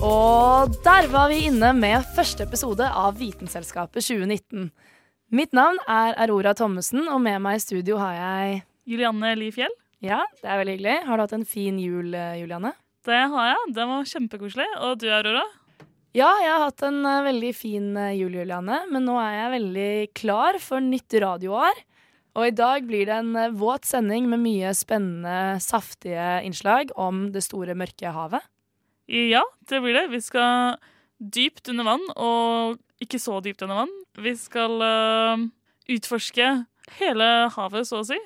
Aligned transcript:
Og 0.00 0.72
der 0.80 1.10
var 1.12 1.28
vi 1.28 1.42
inne 1.50 1.74
med 1.76 2.06
første 2.16 2.46
episode 2.46 2.86
av 2.88 3.18
Vitenselskapet 3.20 4.00
2019. 4.00 4.70
Mitt 5.36 5.52
navn 5.52 5.76
er 5.84 6.14
Aurora 6.24 6.54
Thommessen, 6.56 7.02
og 7.04 7.18
med 7.20 7.36
meg 7.44 7.58
i 7.58 7.60
studio 7.60 7.98
har 8.00 8.14
jeg 8.16 8.62
Julianne 8.88 9.34
Li 9.36 9.50
Fjell. 9.52 9.74
Ja, 10.00 10.22
det 10.40 10.48
er 10.48 10.62
veldig 10.62 10.76
hyggelig. 10.78 10.94
Har 11.04 11.20
du 11.20 11.24
hatt 11.26 11.34
en 11.36 11.44
fin 11.44 11.76
jul, 11.82 12.14
eh, 12.16 12.38
Julianne? 12.40 12.72
Det 13.04 13.18
har 13.34 13.50
jeg. 13.50 13.74
Den 13.76 13.90
var 13.92 14.08
kjempekoselig. 14.08 14.68
Og 14.86 14.94
du, 15.02 15.04
Aurora? 15.12 15.42
Ja, 16.16 16.30
jeg 16.40 16.48
har 16.48 16.64
hatt 16.64 16.84
en 16.88 17.04
eh, 17.04 17.26
veldig 17.26 17.50
fin 17.58 17.90
eh, 18.00 18.14
jul, 18.16 18.38
Julianne. 18.40 18.78
Men 18.88 19.04
nå 19.04 19.18
er 19.20 19.34
jeg 19.36 19.52
veldig 19.58 19.90
klar 20.16 20.60
for 20.64 20.80
nytt 20.80 21.18
radioår. 21.26 21.82
Og 22.40 22.46
i 22.48 22.54
dag 22.56 22.88
blir 22.88 23.04
det 23.10 23.18
en 23.20 23.36
våt 23.60 23.84
sending 23.84 24.32
med 24.32 24.40
mye 24.46 24.72
spennende, 24.78 25.60
saftige 25.60 26.40
innslag 26.48 26.94
om 26.96 27.26
det 27.34 27.44
store, 27.44 27.76
mørke 27.76 28.14
havet. 28.16 28.48
Ja, 29.10 29.42
det 29.66 29.80
blir 29.82 29.96
det. 29.96 30.06
Vi 30.12 30.20
skal 30.22 30.76
dypt 31.18 31.68
under 31.68 31.84
vann, 31.84 32.04
og 32.14 32.78
ikke 33.02 33.18
så 33.18 33.40
dypt 33.42 33.62
under 33.66 33.82
vann. 33.82 33.94
Vi 34.14 34.36
skal 34.38 34.76
uh, 34.78 35.42
utforske 35.90 36.50
hele 37.00 37.30
havet, 37.56 37.88
så 37.88 38.04
å 38.04 38.06
si. 38.06 38.18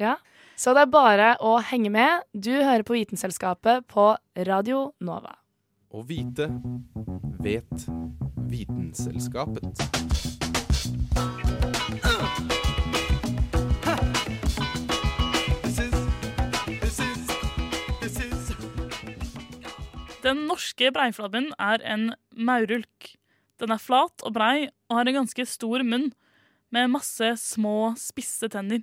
Ja. 0.00 0.18
Så 0.56 0.72
det 0.76 0.86
er 0.86 0.92
bare 0.92 1.30
å 1.44 1.56
henge 1.70 1.90
med. 1.92 2.24
Du 2.32 2.52
hører 2.52 2.84
på 2.84 2.96
Vitenselskapet 2.96 3.88
på 3.92 4.12
Radio 4.48 4.90
Nova. 5.04 5.36
Å 5.96 6.04
vite 6.04 6.50
vet 7.40 7.88
Vitenselskapet. 8.52 9.84
Den 20.26 20.48
norske 20.48 20.88
breiflabben 20.90 21.52
er 21.62 21.82
en 21.86 22.08
maurulk. 22.34 23.12
Den 23.62 23.70
er 23.70 23.78
flat 23.78 24.24
og 24.26 24.32
brei 24.34 24.66
og 24.88 24.96
har 24.98 25.06
en 25.06 25.20
ganske 25.20 25.44
stor 25.46 25.84
munn 25.86 26.08
med 26.74 26.90
masse 26.90 27.28
små, 27.38 27.92
spisse 28.00 28.48
tenner. 28.50 28.82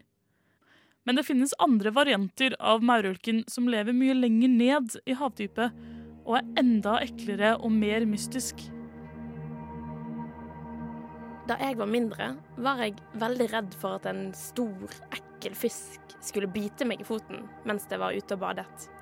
Men 1.04 1.20
det 1.20 1.26
finnes 1.28 1.52
andre 1.60 1.92
varianter 1.92 2.56
av 2.64 2.86
maurulken 2.88 3.44
som 3.52 3.68
lever 3.68 3.92
mye 3.92 4.16
lenger 4.16 4.54
ned 4.54 4.96
i 5.04 5.18
havdypet 5.20 5.76
og 6.24 6.40
er 6.40 6.48
enda 6.64 6.96
eklere 7.04 7.58
og 7.58 7.76
mer 7.76 8.08
mystisk. 8.08 8.64
Da 11.52 11.60
jeg 11.60 11.76
var 11.76 11.92
mindre, 11.92 12.38
var 12.56 12.80
jeg 12.80 12.96
veldig 13.20 13.52
redd 13.52 13.80
for 13.84 14.00
at 14.00 14.08
en 14.08 14.30
stor, 14.32 14.96
ekkel 15.12 15.60
fisk 15.60 16.16
skulle 16.24 16.48
bite 16.48 16.88
meg 16.88 17.04
i 17.04 17.12
foten 17.12 17.44
mens 17.68 17.92
jeg 17.92 18.00
var 18.00 18.16
ute 18.16 18.40
og 18.40 18.46
badet. 18.48 18.93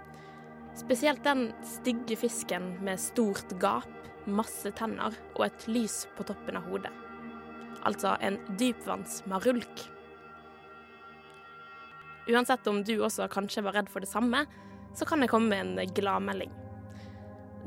Spesielt 0.75 1.23
den 1.23 1.49
stygge 1.67 2.15
fisken 2.15 2.77
med 2.83 2.99
stort 2.99 3.57
gap, 3.59 3.89
masse 4.25 4.71
tenner 4.77 5.15
og 5.35 5.45
et 5.47 5.65
lys 5.67 6.05
på 6.15 6.23
toppen 6.29 6.59
av 6.59 6.67
hodet. 6.71 6.91
Altså 7.83 8.15
en 8.21 8.37
dypvannsmarulk. 8.59 9.85
Uansett 12.31 12.67
om 12.69 12.83
du 12.85 12.93
også 13.01 13.27
kanskje 13.33 13.63
var 13.65 13.75
redd 13.75 13.89
for 13.91 14.03
det 14.03 14.11
samme, 14.11 14.45
så 14.95 15.07
kan 15.07 15.23
jeg 15.23 15.31
komme 15.31 15.49
med 15.51 15.81
en 15.81 15.95
gladmelding. 15.95 16.51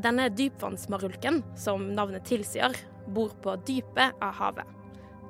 Denne 0.05 0.29
dypvannsmarulken, 0.33 1.43
som 1.59 1.91
navnet 1.95 2.25
tilsier, 2.27 2.75
bor 3.07 3.35
på 3.43 3.57
dypet 3.67 4.17
av 4.23 4.33
havet. 4.41 4.71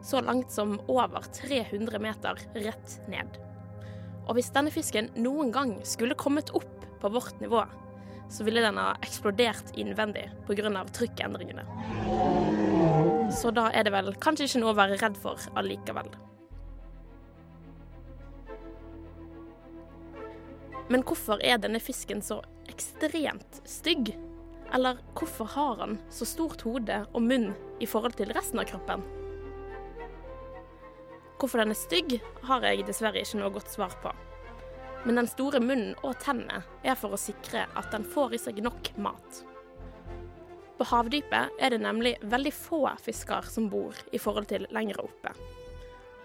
Så 0.04 0.20
langt 0.20 0.52
som 0.52 0.76
over 0.86 1.24
300 1.32 1.98
meter 2.00 2.40
rett 2.54 2.96
ned. 3.08 3.38
Og 4.28 4.36
hvis 4.36 4.52
denne 4.54 4.72
fisken 4.72 5.10
noen 5.16 5.50
gang 5.52 5.78
skulle 5.84 6.16
kommet 6.16 6.52
opp 6.56 6.73
på 7.04 7.12
vårt 7.12 7.40
nivå, 7.40 7.64
så 8.32 8.44
ville 8.44 8.60
den 8.64 8.78
ha 8.80 8.94
eksplodert 9.04 9.74
innvendig 9.76 10.30
pga. 10.46 10.84
trykkendringene. 10.88 11.64
Så 13.32 13.50
da 13.50 13.68
er 13.72 13.84
det 13.84 13.92
vel 13.92 14.14
kanskje 14.16 14.48
ikke 14.48 14.62
noe 14.62 14.72
å 14.72 14.78
være 14.78 14.96
redd 15.02 15.18
for 15.20 15.36
allikevel. 15.60 16.08
Men 20.88 21.04
hvorfor 21.04 21.44
er 21.44 21.60
denne 21.60 21.80
fisken 21.80 22.24
så 22.24 22.40
ekstremt 22.72 23.60
stygg? 23.68 24.14
Eller 24.72 25.04
hvorfor 25.12 25.44
har 25.44 25.76
han 25.84 25.98
så 26.08 26.24
stort 26.24 26.64
hode 26.64 27.04
og 27.12 27.22
munn 27.22 27.50
i 27.84 27.88
forhold 27.88 28.16
til 28.16 28.32
resten 28.32 28.64
av 28.64 28.68
kroppen? 28.72 29.04
Hvorfor 31.36 31.60
den 31.60 31.74
er 31.74 31.84
stygg, 31.84 32.20
har 32.48 32.64
jeg 32.64 32.86
dessverre 32.88 33.20
ikke 33.20 33.42
noe 33.42 33.52
godt 33.52 33.68
svar 33.68 33.92
på. 34.00 34.12
Men 35.04 35.20
den 35.20 35.28
store 35.28 35.60
munnen 35.60 35.92
og 36.02 36.16
tennene 36.22 36.62
er 36.82 36.96
for 36.96 37.12
å 37.12 37.20
sikre 37.20 37.66
at 37.76 37.90
den 37.92 38.06
får 38.08 38.36
i 38.36 38.40
seg 38.40 38.62
nok 38.64 38.94
mat. 38.96 39.42
På 40.78 40.86
havdypet 40.90 41.60
er 41.62 41.74
det 41.74 41.82
nemlig 41.84 42.16
veldig 42.24 42.52
få 42.56 42.80
fisker 43.04 43.46
som 43.46 43.68
bor 43.70 43.94
i 44.12 44.18
forhold 44.18 44.48
til 44.50 44.66
lengre 44.74 45.04
oppe. 45.04 45.34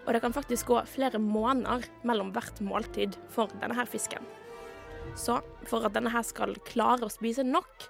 Og 0.06 0.14
det 0.16 0.22
kan 0.24 0.34
faktisk 0.34 0.72
gå 0.72 0.80
flere 0.90 1.20
måneder 1.22 1.84
mellom 2.08 2.32
hvert 2.34 2.58
måltid 2.64 3.18
for 3.30 3.52
denne 3.60 3.76
her 3.76 3.86
fisken. 3.86 4.24
Så 5.14 5.38
for 5.68 5.86
at 5.86 5.94
denne 5.94 6.12
her 6.12 6.24
skal 6.26 6.56
klare 6.66 7.06
å 7.06 7.12
spise 7.12 7.44
nok, 7.46 7.88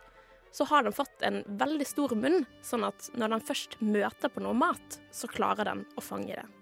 så 0.53 0.67
har 0.67 0.83
den 0.83 0.95
fått 0.95 1.23
en 1.23 1.45
veldig 1.47 1.87
stor 1.87 2.17
munn, 2.19 2.43
sånn 2.67 2.85
at 2.89 3.13
når 3.15 3.37
den 3.37 3.45
først 3.47 3.77
møter 3.81 4.33
på 4.33 4.43
noe 4.43 4.57
mat, 4.59 4.99
så 5.15 5.31
klarer 5.31 5.69
den 5.71 5.85
å 5.95 6.03
fange 6.05 6.35
det. 6.35 6.60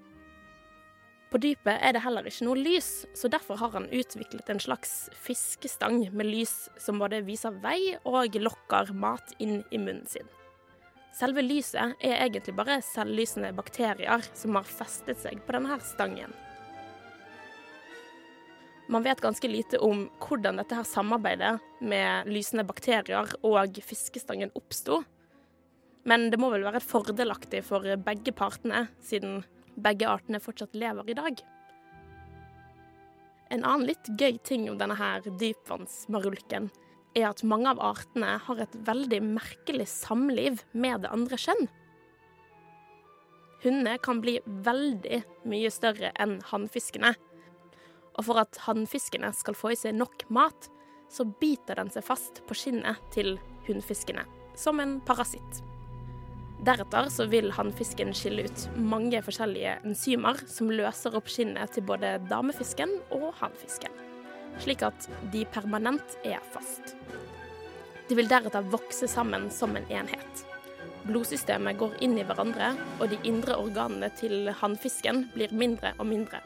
På 1.29 1.37
dypet 1.37 1.77
er 1.85 1.93
det 1.93 2.01
heller 2.01 2.25
ikke 2.25 2.47
noe 2.47 2.57
lys, 2.57 3.05
så 3.13 3.29
derfor 3.29 3.59
har 3.61 3.75
han 3.75 3.91
utviklet 3.93 4.49
en 4.49 4.63
slags 4.65 5.11
fiskestang 5.13 6.07
med 6.17 6.31
lys 6.31 6.71
som 6.81 7.01
både 7.03 7.21
viser 7.27 7.59
vei 7.61 7.99
og 8.09 8.39
lokker 8.41 8.95
mat 8.97 9.35
inn 9.37 9.61
i 9.69 9.81
munnen 9.81 10.07
sin. 10.09 10.29
Selve 11.19 11.43
lyset 11.43 11.99
er 12.05 12.21
egentlig 12.23 12.55
bare 12.57 12.79
selvlysende 12.85 13.51
bakterier 13.57 14.25
som 14.33 14.57
har 14.57 14.69
festet 14.69 15.21
seg 15.21 15.43
på 15.45 15.57
denne 15.57 15.77
stangen. 15.85 16.33
Man 18.89 19.05
vet 19.05 19.21
ganske 19.21 19.51
lite 19.51 19.83
om 19.85 20.07
hvordan 20.23 20.63
dette 20.63 20.79
her 20.79 20.87
samarbeidet 20.89 21.59
med 21.85 22.31
lysende 22.33 22.65
bakterier 22.65 23.35
og 23.45 23.81
fiskestangen 23.85 24.55
oppsto. 24.57 25.03
Men 26.09 26.31
det 26.33 26.41
må 26.41 26.49
vel 26.55 26.65
være 26.65 26.81
fordelaktig 26.81 27.61
for 27.69 27.85
begge 28.01 28.33
partene, 28.33 28.87
siden 29.05 29.43
begge 29.83 30.09
artene 30.11 30.41
fortsatt 30.43 30.77
lever 30.79 31.11
i 31.11 31.17
dag. 31.19 31.41
En 33.51 33.65
annen 33.65 33.89
litt 33.89 34.11
gøy 34.21 34.37
ting 34.45 34.69
om 34.69 34.77
denne 34.81 34.99
her 34.99 35.25
dypvannsmarulken 35.25 36.69
er 37.17 37.31
at 37.31 37.45
mange 37.47 37.71
av 37.71 37.81
artene 37.81 38.37
har 38.45 38.61
et 38.61 38.75
veldig 38.87 39.21
merkelig 39.25 39.89
samliv 39.91 40.61
med 40.73 41.05
det 41.05 41.13
andre 41.15 41.39
kjønn. 41.41 41.69
Hunnene 43.65 43.97
kan 43.99 44.21
bli 44.23 44.37
veldig 44.45 45.23
mye 45.51 45.71
større 45.75 46.13
enn 46.21 46.39
hannfiskene. 46.51 47.15
Og 48.19 48.27
for 48.29 48.43
at 48.43 48.61
hannfiskene 48.67 49.33
skal 49.35 49.57
få 49.59 49.73
i 49.75 49.79
seg 49.79 49.97
nok 49.99 50.27
mat, 50.35 50.69
så 51.11 51.25
biter 51.41 51.81
den 51.81 51.91
seg 51.91 52.05
fast 52.07 52.43
på 52.47 52.57
skinnet 52.59 53.01
til 53.15 53.37
hunnfiskene, 53.67 54.27
som 54.59 54.83
en 54.83 54.99
parasitt. 55.09 55.63
Deretter 56.59 57.07
så 57.15 57.29
vil 57.31 57.53
hannfisken 57.55 58.11
skille 58.17 58.49
ut 58.49 58.65
mange 58.75 59.21
forskjellige 59.23 59.77
enzymer 59.87 60.41
som 60.51 60.73
løser 60.75 61.15
opp 61.15 61.31
skinnet 61.31 61.71
til 61.77 61.85
både 61.87 62.17
damefisken 62.27 62.97
og 63.15 63.31
hannfisken, 63.39 63.95
slik 64.65 64.83
at 64.87 65.07
de 65.33 65.45
permanent 65.55 66.17
er 66.27 66.43
fast. 66.55 66.97
De 68.09 68.17
vil 68.19 68.31
deretter 68.31 68.67
vokse 68.73 69.07
sammen 69.11 69.47
som 69.55 69.77
en 69.79 69.87
enhet. 69.93 70.43
Blodsystemet 71.07 71.79
går 71.79 71.95
inn 72.05 72.19
i 72.19 72.25
hverandre, 72.27 72.73
og 72.99 73.13
de 73.13 73.21
indre 73.29 73.55
organene 73.61 74.11
til 74.19 74.51
hannfisken 74.61 75.29
blir 75.37 75.55
mindre 75.55 75.95
og 75.99 76.09
mindre. 76.11 76.43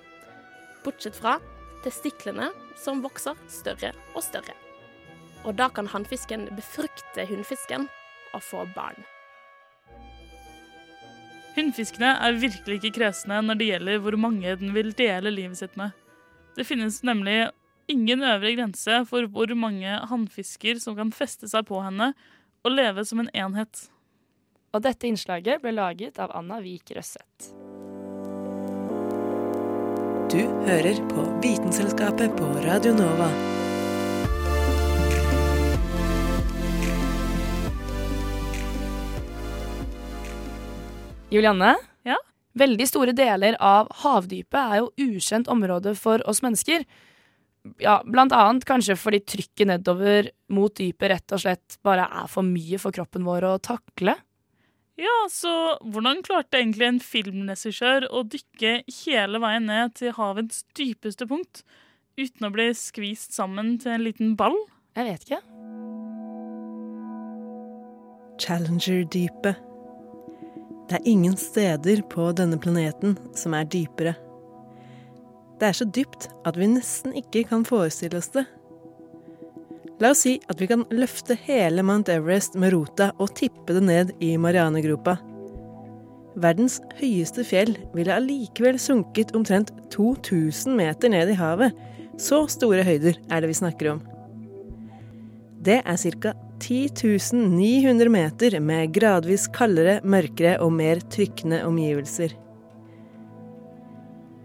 Bortsett 0.84 1.16
fra 1.16 1.38
testiklene, 1.86 2.50
som 2.78 3.00
vokser 3.02 3.38
større 3.50 3.94
og 4.12 4.22
større. 4.26 4.54
Og 5.46 5.56
da 5.58 5.70
kan 5.72 5.88
hannfisken 5.90 6.50
befrukte 6.54 7.26
hunnfisken 7.30 7.88
og 8.36 8.44
få 8.44 8.68
barn. 8.76 9.00
Hunnfiskene 11.52 12.14
er 12.24 12.38
virkelig 12.40 12.78
ikke 12.80 12.94
kresne 13.00 13.42
når 13.44 13.58
det 13.60 13.66
gjelder 13.68 13.98
hvor 14.04 14.16
mange 14.20 14.54
den 14.60 14.72
vil 14.72 14.92
dele 14.96 15.32
livet 15.34 15.60
sitt 15.60 15.74
med. 15.76 15.92
Det 16.56 16.64
finnes 16.68 17.02
nemlig 17.04 17.50
ingen 17.92 18.24
øvre 18.24 18.54
grense 18.56 19.02
for 19.08 19.28
hvor 19.32 19.52
mange 19.58 19.98
hannfisker 20.08 20.80
som 20.80 20.96
kan 20.96 21.12
feste 21.12 21.48
seg 21.50 21.66
på 21.68 21.82
henne 21.84 22.12
og 22.62 22.72
leve 22.72 23.04
som 23.04 23.20
en 23.20 23.32
enhet. 23.36 23.86
Og 24.72 24.84
dette 24.86 25.08
innslaget 25.08 25.60
ble 25.60 25.74
laget 25.76 26.20
av 26.22 26.32
Anna 26.36 26.62
Vik 26.64 26.94
Røsseth. 26.96 27.52
Du 30.32 30.40
hører 30.64 31.02
på 31.10 31.26
Vitenselskapet 31.44 32.32
på 32.38 32.54
Radio 32.64 32.96
Nova. 32.96 33.28
Julianne? 41.32 41.76
Ja? 42.04 42.18
Veldig 42.58 42.86
store 42.88 43.14
deler 43.16 43.56
av 43.62 43.88
havdypet 44.02 44.58
er 44.60 44.82
jo 44.82 44.90
ukjent 45.00 45.48
område 45.52 45.94
for 45.96 46.20
oss 46.28 46.42
mennesker. 46.44 46.84
Ja, 47.80 48.00
blant 48.04 48.34
annet 48.34 48.66
kanskje 48.66 48.98
fordi 48.98 49.22
trykket 49.24 49.70
nedover 49.70 50.28
mot 50.52 50.74
dypet 50.76 51.12
rett 51.14 51.34
og 51.34 51.44
slett 51.44 51.78
bare 51.86 52.08
er 52.10 52.28
for 52.30 52.44
mye 52.44 52.80
for 52.82 52.94
kroppen 52.94 53.24
vår 53.24 53.46
å 53.48 53.54
takle. 53.62 54.16
Ja, 55.00 55.14
så 55.32 55.78
hvordan 55.80 56.20
klarte 56.26 56.60
egentlig 56.60 56.90
en 56.90 57.00
filmregissør 57.00 58.10
å 58.12 58.26
dykke 58.28 58.82
hele 58.98 59.40
veien 59.40 59.70
ned 59.70 59.96
til 59.96 60.12
havets 60.18 60.66
dypeste 60.76 61.26
punkt 61.30 61.64
uten 62.20 62.44
å 62.44 62.52
bli 62.52 62.68
skvist 62.76 63.32
sammen 63.32 63.78
til 63.80 63.96
en 63.96 64.04
liten 64.04 64.36
ball? 64.36 64.58
Jeg 64.98 65.08
vet 65.08 65.24
ikke. 65.24 65.42
Challenger-dypet. 68.42 69.71
Det 70.92 70.98
er 70.98 71.08
ingen 71.08 71.38
steder 71.40 72.02
på 72.12 72.26
denne 72.36 72.58
planeten 72.60 73.14
som 73.32 73.54
er 73.56 73.64
dypere. 73.64 74.10
Det 75.56 75.70
er 75.70 75.76
så 75.78 75.86
dypt 75.88 76.26
at 76.44 76.58
vi 76.60 76.66
nesten 76.68 77.14
ikke 77.16 77.46
kan 77.48 77.64
forestille 77.64 78.20
oss 78.20 78.28
det. 78.34 78.42
La 80.04 80.10
oss 80.12 80.26
si 80.26 80.34
at 80.52 80.60
vi 80.60 80.68
kan 80.68 80.84
løfte 80.92 81.38
hele 81.46 81.80
Mount 81.80 82.12
Everest 82.12 82.60
med 82.60 82.74
rota 82.74 83.08
og 83.16 83.32
tippe 83.40 83.72
det 83.72 83.86
ned 83.86 84.12
i 84.20 84.34
Marianegropa. 84.36 85.16
Verdens 86.44 86.76
høyeste 87.00 87.48
fjell 87.48 87.72
ville 87.96 88.12
allikevel 88.12 88.76
sunket 88.76 89.32
omtrent 89.32 89.72
2000 89.96 90.76
meter 90.76 91.16
ned 91.16 91.32
i 91.32 91.40
havet. 91.40 91.72
Så 92.20 92.44
store 92.52 92.84
høyder 92.84 93.16
er 93.32 93.40
det 93.40 93.48
vi 93.48 93.60
snakker 93.62 93.94
om. 93.94 94.04
Det 95.64 95.80
er 95.80 96.04
ca. 96.20 96.36
10 96.62 97.32
900 97.50 98.08
meter 98.12 98.60
med 98.62 98.92
gradvis 98.94 99.48
kaldere, 99.50 99.98
mørkere 100.06 100.60
og 100.62 100.70
mer 100.76 101.02
trykkende 101.10 101.64
omgivelser. 101.66 102.36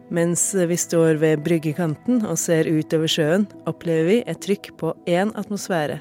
Mens 0.09 0.41
vi 0.55 0.77
står 0.79 1.19
ved 1.21 1.43
bryggekanten 1.45 2.23
og 2.25 2.39
ser 2.39 2.69
utover 2.71 3.11
sjøen, 3.11 3.45
opplever 3.67 4.07
vi 4.07 4.19
et 4.25 4.39
trykk 4.41 4.71
på 4.79 4.93
én 5.05 5.33
atmosfære. 5.37 5.99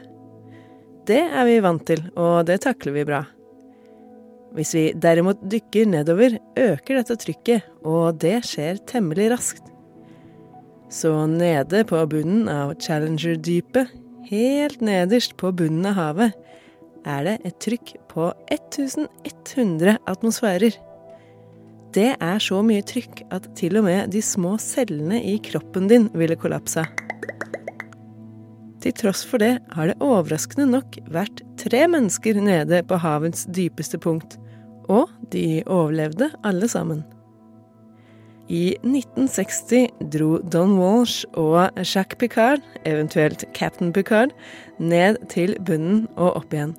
Det 1.07 1.21
er 1.27 1.47
vi 1.47 1.59
vant 1.63 1.85
til, 1.87 2.01
og 2.17 2.47
det 2.47 2.61
takler 2.65 2.95
vi 2.95 3.07
bra. 3.07 3.25
Hvis 4.57 4.73
vi 4.75 4.85
derimot 4.97 5.43
dykker 5.43 5.91
nedover, 5.91 6.39
øker 6.57 7.01
dette 7.01 7.19
trykket, 7.21 7.67
og 7.85 8.17
det 8.23 8.39
skjer 8.49 8.81
temmelig 8.89 9.29
raskt. 9.35 9.69
Så 10.89 11.13
nede 11.27 11.83
på 11.85 11.99
bunnen 12.09 12.49
av 12.49 12.77
Challenger-dypet 12.81 14.06
helt 14.31 14.83
nederst 14.85 15.37
på 15.41 15.53
bunnen 15.57 15.87
av 15.91 15.97
havet, 16.01 16.37
er 17.07 17.23
det 17.27 17.37
et 17.47 17.59
trykk 17.63 17.95
på 18.11 18.29
1100 18.51 19.99
atmosfærer. 20.11 20.75
Det 21.95 22.11
er 22.13 22.43
så 22.43 22.61
mye 22.67 22.85
trykk 22.85 23.23
at 23.33 23.47
til 23.57 23.79
og 23.79 23.87
med 23.87 24.11
de 24.13 24.21
små 24.25 24.57
cellene 24.61 25.23
i 25.23 25.37
kroppen 25.41 25.87
din 25.89 26.11
ville 26.19 26.37
kollapsa. 26.37 26.85
Til 28.83 28.95
tross 29.01 29.25
for 29.27 29.43
det 29.43 29.57
har 29.75 29.91
det 29.91 29.99
overraskende 30.05 30.69
nok 30.75 30.99
vært 31.11 31.41
tre 31.59 31.87
mennesker 31.91 32.39
nede 32.43 32.83
på 32.87 32.99
havets 33.03 33.47
dypeste 33.51 33.99
punkt, 34.03 34.37
og 34.93 35.11
de 35.33 35.63
overlevde 35.67 36.31
alle 36.47 36.69
sammen. 36.71 37.03
I 38.47 38.77
1960 38.87 39.89
dro 40.13 40.39
Don 40.39 40.77
Walsh 40.79 41.25
og 41.35 41.75
Jacques 41.83 42.19
Picard, 42.19 42.63
eventuelt 42.87 43.43
Captain 43.55 43.93
Picard, 43.93 44.31
ned 44.79 45.19
til 45.33 45.57
bunnen 45.67 46.05
og 46.15 46.37
opp 46.39 46.55
igjen. 46.55 46.77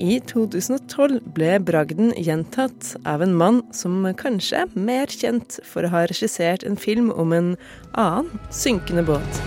I 0.00 0.16
2012 0.24 1.20
ble 1.36 1.58
bragden 1.60 2.14
gjentatt 2.16 2.94
av 3.04 3.22
en 3.22 3.36
mann 3.36 3.60
som 3.76 4.00
kanskje 4.18 4.64
er 4.64 4.72
mer 4.72 5.12
kjent 5.12 5.60
for 5.68 5.84
å 5.84 5.92
ha 5.92 6.06
regissert 6.08 6.64
en 6.64 6.80
film 6.80 7.12
om 7.12 7.36
en 7.36 7.52
annen 7.92 8.32
synkende 8.48 9.04
båt. 9.12 9.42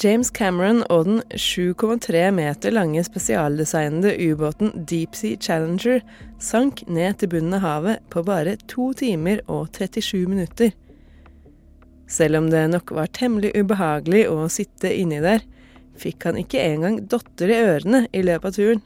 James 0.00 0.30
Cameron 0.32 0.80
og 0.88 1.04
den 1.04 1.18
7,3 1.36 2.30
meter 2.32 2.72
lange 2.72 3.02
spesialdesignede 3.04 4.14
ubåten 4.30 4.70
Deep 4.88 5.16
Sea 5.18 5.36
Challenger 5.36 6.00
sank 6.40 6.80
ned 6.88 7.18
til 7.20 7.28
bunnen 7.34 7.58
av 7.58 7.64
havet 7.66 8.06
på 8.12 8.22
bare 8.24 8.54
to 8.70 8.90
timer 8.96 9.42
og 9.44 9.68
37 9.76 10.22
minutter. 10.30 10.72
Selv 12.08 12.40
om 12.40 12.48
det 12.50 12.64
nok 12.72 12.94
var 12.96 13.12
temmelig 13.12 13.52
ubehagelig 13.58 14.24
å 14.30 14.48
sitte 14.48 14.94
inni 14.94 15.20
der, 15.20 15.44
fikk 16.00 16.24
han 16.30 16.40
ikke 16.40 16.64
engang 16.64 17.02
dotter 17.10 17.52
i 17.52 17.60
ørene 17.60 18.06
i 18.16 18.24
løpet 18.24 18.48
av 18.48 18.56
turen. 18.56 18.84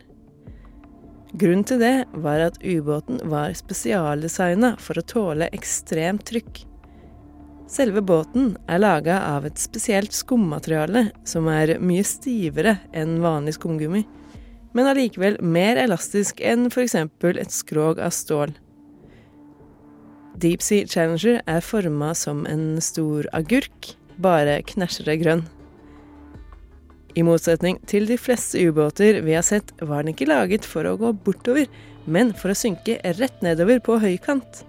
Grunnen 1.35 1.67
til 1.67 1.83
det 1.83 1.97
var 2.27 2.43
at 2.43 2.59
ubåten 2.63 3.23
var 3.31 3.55
spesialdesigna 3.55 4.75
for 4.83 4.99
å 4.99 5.07
tåle 5.15 5.53
ekstremt 5.55 6.27
trykk. 6.31 6.65
Selve 7.71 8.03
båten 8.05 8.59
er 8.69 8.83
laga 8.83 9.23
av 9.25 9.47
et 9.49 9.61
spesielt 9.61 10.13
skummateriale 10.13 11.07
som 11.25 11.49
er 11.49 11.79
mye 11.81 12.05
stivere 12.05 12.77
enn 12.93 13.17
vanlig 13.25 13.57
skumgummi, 13.57 14.03
men 14.77 14.91
allikevel 14.91 15.39
mer 15.41 15.81
elastisk 15.81 16.43
enn 16.45 16.69
f.eks. 16.69 16.97
et 16.99 17.55
skrog 17.55 18.03
av 18.03 18.13
stål. 18.13 18.53
Deep 20.37 20.63
Sea 20.67 20.87
Challenger 20.91 21.41
er 21.47 21.65
forma 21.65 22.11
som 22.19 22.43
en 22.51 22.81
stor 22.83 23.29
agurk, 23.33 23.95
bare 24.19 24.61
knæsjere 24.67 25.17
grønn. 25.23 25.45
I 27.15 27.23
motsetning 27.23 27.79
til 27.87 28.09
de 28.11 28.19
fleste 28.19 28.59
ubåter 28.59 29.21
vi 29.23 29.37
har 29.39 29.47
sett, 29.47 29.71
var 29.81 30.03
den 30.03 30.13
ikke 30.13 30.29
laget 30.29 30.67
for 30.67 30.85
å 30.91 30.97
gå 30.99 31.15
bortover, 31.25 31.71
men 32.05 32.35
for 32.37 32.51
å 32.51 32.59
synke 32.59 32.99
rett 33.17 33.41
nedover 33.47 33.79
på 33.81 34.01
høykant. 34.03 34.65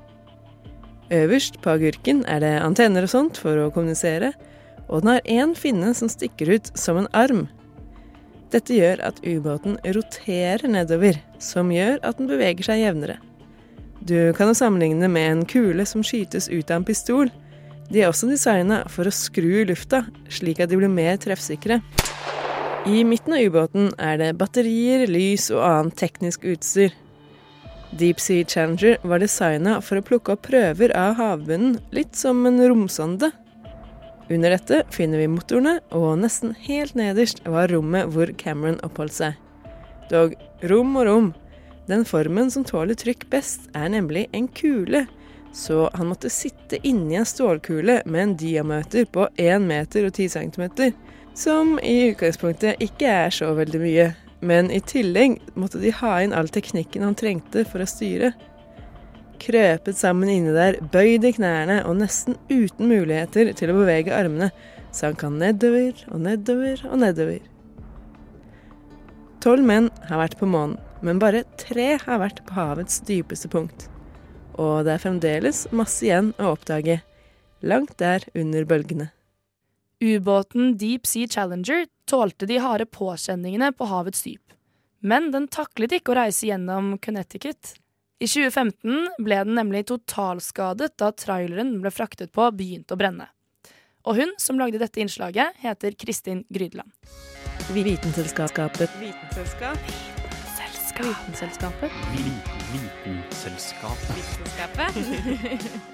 Øverst 1.13 1.59
på 1.61 1.75
agurken 1.75 2.23
er 2.25 2.41
det 2.41 2.55
antenner 2.65 3.05
og 3.05 3.11
sånt 3.11 3.37
for 3.37 3.59
å 3.61 3.71
kommunisere, 3.73 4.31
og 4.89 5.03
den 5.03 5.11
har 5.13 5.29
én 5.29 5.53
finne 5.57 5.93
som 5.97 6.09
stikker 6.09 6.55
ut 6.55 6.71
som 6.77 6.97
en 6.97 7.09
arm. 7.13 7.45
Dette 8.53 8.77
gjør 8.77 9.01
at 9.05 9.21
ubåten 9.25 9.77
roterer 9.85 10.65
nedover, 10.69 11.17
som 11.41 11.71
gjør 11.73 11.99
at 12.05 12.17
den 12.17 12.29
beveger 12.29 12.69
seg 12.69 12.81
jevnere. 12.81 13.17
Du 14.05 14.33
kan 14.37 14.51
jo 14.51 14.57
sammenligne 14.57 15.09
med 15.09 15.31
en 15.31 15.45
kule 15.49 15.85
som 15.89 16.03
skytes 16.05 16.47
ut 16.51 16.69
av 16.69 16.81
en 16.81 16.87
pistol. 16.87 17.31
De 17.89 18.01
er 18.01 18.09
også 18.09 18.29
designa 18.29 18.83
for 18.89 19.09
å 19.09 19.13
skru 19.13 19.65
lufta, 19.69 20.03
slik 20.29 20.61
at 20.61 20.69
de 20.71 20.77
blir 20.77 20.93
mer 20.93 21.17
treffsikre. 21.21 21.81
I 22.85 23.01
midten 23.05 23.33
av 23.33 23.41
ubåten 23.41 23.89
er 23.97 24.19
det 24.21 24.35
batterier, 24.37 25.07
lys 25.09 25.49
og 25.53 25.63
annet 25.65 25.97
teknisk 25.97 26.45
utstyr. 26.45 26.93
Deep 27.97 28.19
Sea 28.19 28.43
Challenger 28.43 28.97
var 29.01 29.21
designa 29.23 29.77
for 29.81 29.99
å 29.99 30.03
plukke 30.03 30.33
opp 30.35 30.47
prøver 30.49 30.91
av 30.99 31.15
havbunnen, 31.15 31.77
litt 31.95 32.17
som 32.19 32.41
en 32.47 32.59
romsonde. 32.59 33.29
Under 34.27 34.51
dette 34.51 34.81
finner 34.91 35.21
vi 35.21 35.29
motorene, 35.31 35.77
og 35.95 36.17
nesten 36.19 36.55
helt 36.65 36.95
nederst 36.97 37.39
var 37.47 37.71
rommet 37.71 38.09
hvor 38.11 38.33
Cameron 38.41 38.81
oppholdt 38.83 39.15
seg. 39.15 39.37
Dog 40.11 40.35
rom 40.67 40.97
og 40.99 41.07
rom. 41.07 41.29
Den 41.87 42.03
formen 42.09 42.51
som 42.51 42.65
tåler 42.67 42.97
trykk 42.99 43.29
best, 43.31 43.69
er 43.77 43.87
nemlig 43.93 44.25
en 44.35 44.49
kule, 44.51 45.05
så 45.55 45.85
han 45.93 46.09
måtte 46.09 46.33
sitte 46.33 46.81
inni 46.83 47.15
en 47.15 47.29
stålkule 47.29 48.01
med 48.09 48.23
en 48.23 48.35
diameter 48.41 49.07
på 49.07 49.29
1 49.39 49.63
meter 49.69 50.09
og 50.09 50.17
10 50.17 50.35
cm, 50.35 50.91
som 51.37 51.77
i 51.79 52.09
utgangspunktet 52.09 52.83
ikke 52.83 53.07
er 53.23 53.31
så 53.31 53.53
veldig 53.55 53.83
mye. 53.85 54.11
Men 54.45 54.69
i 54.69 54.81
tillegg 54.83 55.39
måtte 55.57 55.81
de 55.81 55.93
ha 56.01 56.19
inn 56.21 56.35
all 56.37 56.51
teknikken 56.53 57.05
han 57.05 57.17
trengte 57.17 57.63
for 57.65 57.81
å 57.81 57.89
styre. 57.89 58.33
Krøpet 59.41 59.97
sammen 59.97 60.29
inni 60.31 60.53
der, 60.55 60.77
bøyd 60.93 61.25
i 61.27 61.33
knærne 61.35 61.81
og 61.89 61.97
nesten 61.99 62.37
uten 62.51 62.87
muligheter 62.91 63.51
til 63.57 63.73
å 63.73 63.79
bevege 63.81 64.13
armene, 64.15 64.51
sank 64.95 65.25
han 65.25 65.39
nedover 65.41 65.97
og 66.11 66.21
nedover 66.23 66.85
og 66.91 67.01
nedover. 67.01 67.41
Tolv 69.43 69.65
menn 69.67 69.91
har 70.09 70.21
vært 70.23 70.37
på 70.39 70.47
månen, 70.49 70.79
men 71.05 71.19
bare 71.21 71.43
tre 71.61 71.95
har 72.01 72.21
vært 72.21 72.39
på 72.47 72.55
havets 72.55 73.01
dypeste 73.05 73.49
punkt. 73.51 73.89
Og 74.61 74.85
det 74.87 74.95
er 74.95 75.03
fremdeles 75.03 75.65
masse 75.75 76.05
igjen 76.05 76.31
å 76.39 76.53
oppdage, 76.55 77.01
langt 77.61 77.97
der 78.01 78.25
under 78.37 78.65
bølgene. 78.65 79.11
Ubåten 80.01 80.75
Deep 80.79 81.05
Sea 81.07 81.27
Challenger 81.29 81.85
tålte 82.05 82.45
de 82.45 82.57
harde 82.57 82.85
påkjenningene 82.85 83.71
på 83.73 83.87
havets 83.89 84.23
dyp. 84.23 84.53
Men 85.05 85.31
den 85.33 85.47
taklet 85.51 85.97
ikke 85.97 86.13
å 86.13 86.19
reise 86.19 86.47
gjennom 86.47 86.95
Connecticut. 86.97 87.75
I 88.19 88.27
2015 88.31 89.09
ble 89.21 89.41
den 89.43 89.57
nemlig 89.57 89.85
totalskadet 89.91 90.95
da 91.01 91.11
traileren 91.11 91.75
ble 91.83 91.91
fraktet 91.91 92.31
på 92.33 92.47
begynte 92.55 92.95
å 92.95 92.99
brenne. 92.99 93.27
Og 94.05 94.21
hun 94.21 94.31
som 94.41 94.59
lagde 94.61 94.79
dette 94.81 95.01
innslaget, 95.01 95.57
heter 95.61 95.97
Kristin 95.99 96.45
Grydeland. 96.49 96.91
Vitenselskapet. 97.73 98.89
Vitenselskap. 99.01 99.77
Vitenselskapet. 100.95 101.91
Vitenselskapet. 102.13 104.15
Vitenselskapet. 104.15 105.93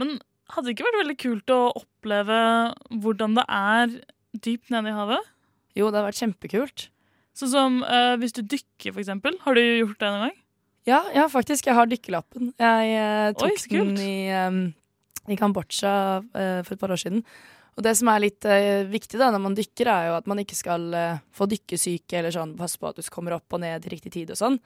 Men 0.00 0.16
hadde 0.54 0.68
det 0.68 0.76
ikke 0.76 0.86
vært 0.88 1.00
veldig 1.02 1.18
kult 1.20 1.52
å 1.54 1.60
oppleve 1.82 2.38
hvordan 3.02 3.36
det 3.38 3.44
er 3.56 3.94
dypt 4.46 4.72
nede 4.74 4.92
i 4.92 4.96
havet? 4.96 5.30
Jo, 5.78 5.88
det 5.88 6.00
hadde 6.00 6.08
vært 6.08 6.22
kjempekult. 6.22 6.86
Sånn 7.38 7.52
som 7.52 7.78
eh, 7.86 8.16
hvis 8.20 8.34
du 8.36 8.42
dykker, 8.42 8.92
for 8.92 9.02
eksempel. 9.02 9.38
Har 9.44 9.56
du 9.56 9.62
gjort 9.62 10.00
det 10.02 10.10
noen 10.10 10.26
gang? 10.28 10.36
Ja, 10.88 11.00
ja 11.14 11.28
faktisk. 11.30 11.68
Jeg 11.68 11.78
har 11.78 11.88
dykkerlappen. 11.88 12.52
Jeg 12.58 12.92
eh, 12.98 13.30
tok 13.38 13.54
Oi, 13.54 13.70
den 13.72 13.94
i, 14.02 14.12
eh, 14.34 15.32
i 15.32 15.38
Kambodsja 15.38 15.94
eh, 16.20 16.60
for 16.66 16.76
et 16.76 16.82
par 16.82 16.94
år 16.94 17.00
siden. 17.00 17.24
Og 17.78 17.84
det 17.86 17.94
som 17.96 18.10
er 18.12 18.24
litt 18.26 18.44
eh, 18.44 18.84
viktig 18.90 19.16
da, 19.20 19.30
når 19.32 19.42
man 19.44 19.56
dykker, 19.56 19.88
er 19.88 20.10
jo 20.10 20.18
at 20.18 20.26
man 20.28 20.42
ikke 20.42 20.58
skal 20.58 20.90
eh, 20.96 21.20
få 21.36 21.46
dykkesyke 21.48 22.18
eller 22.18 22.34
sånn, 22.34 22.56
passe 22.58 22.80
på 22.80 22.90
at 22.90 22.98
du 22.98 23.06
kommer 23.12 23.38
opp 23.38 23.56
og 23.56 23.62
ned 23.62 23.84
til 23.84 23.94
riktig 23.94 24.12
tid 24.18 24.34
og 24.34 24.40
sånn. 24.40 24.58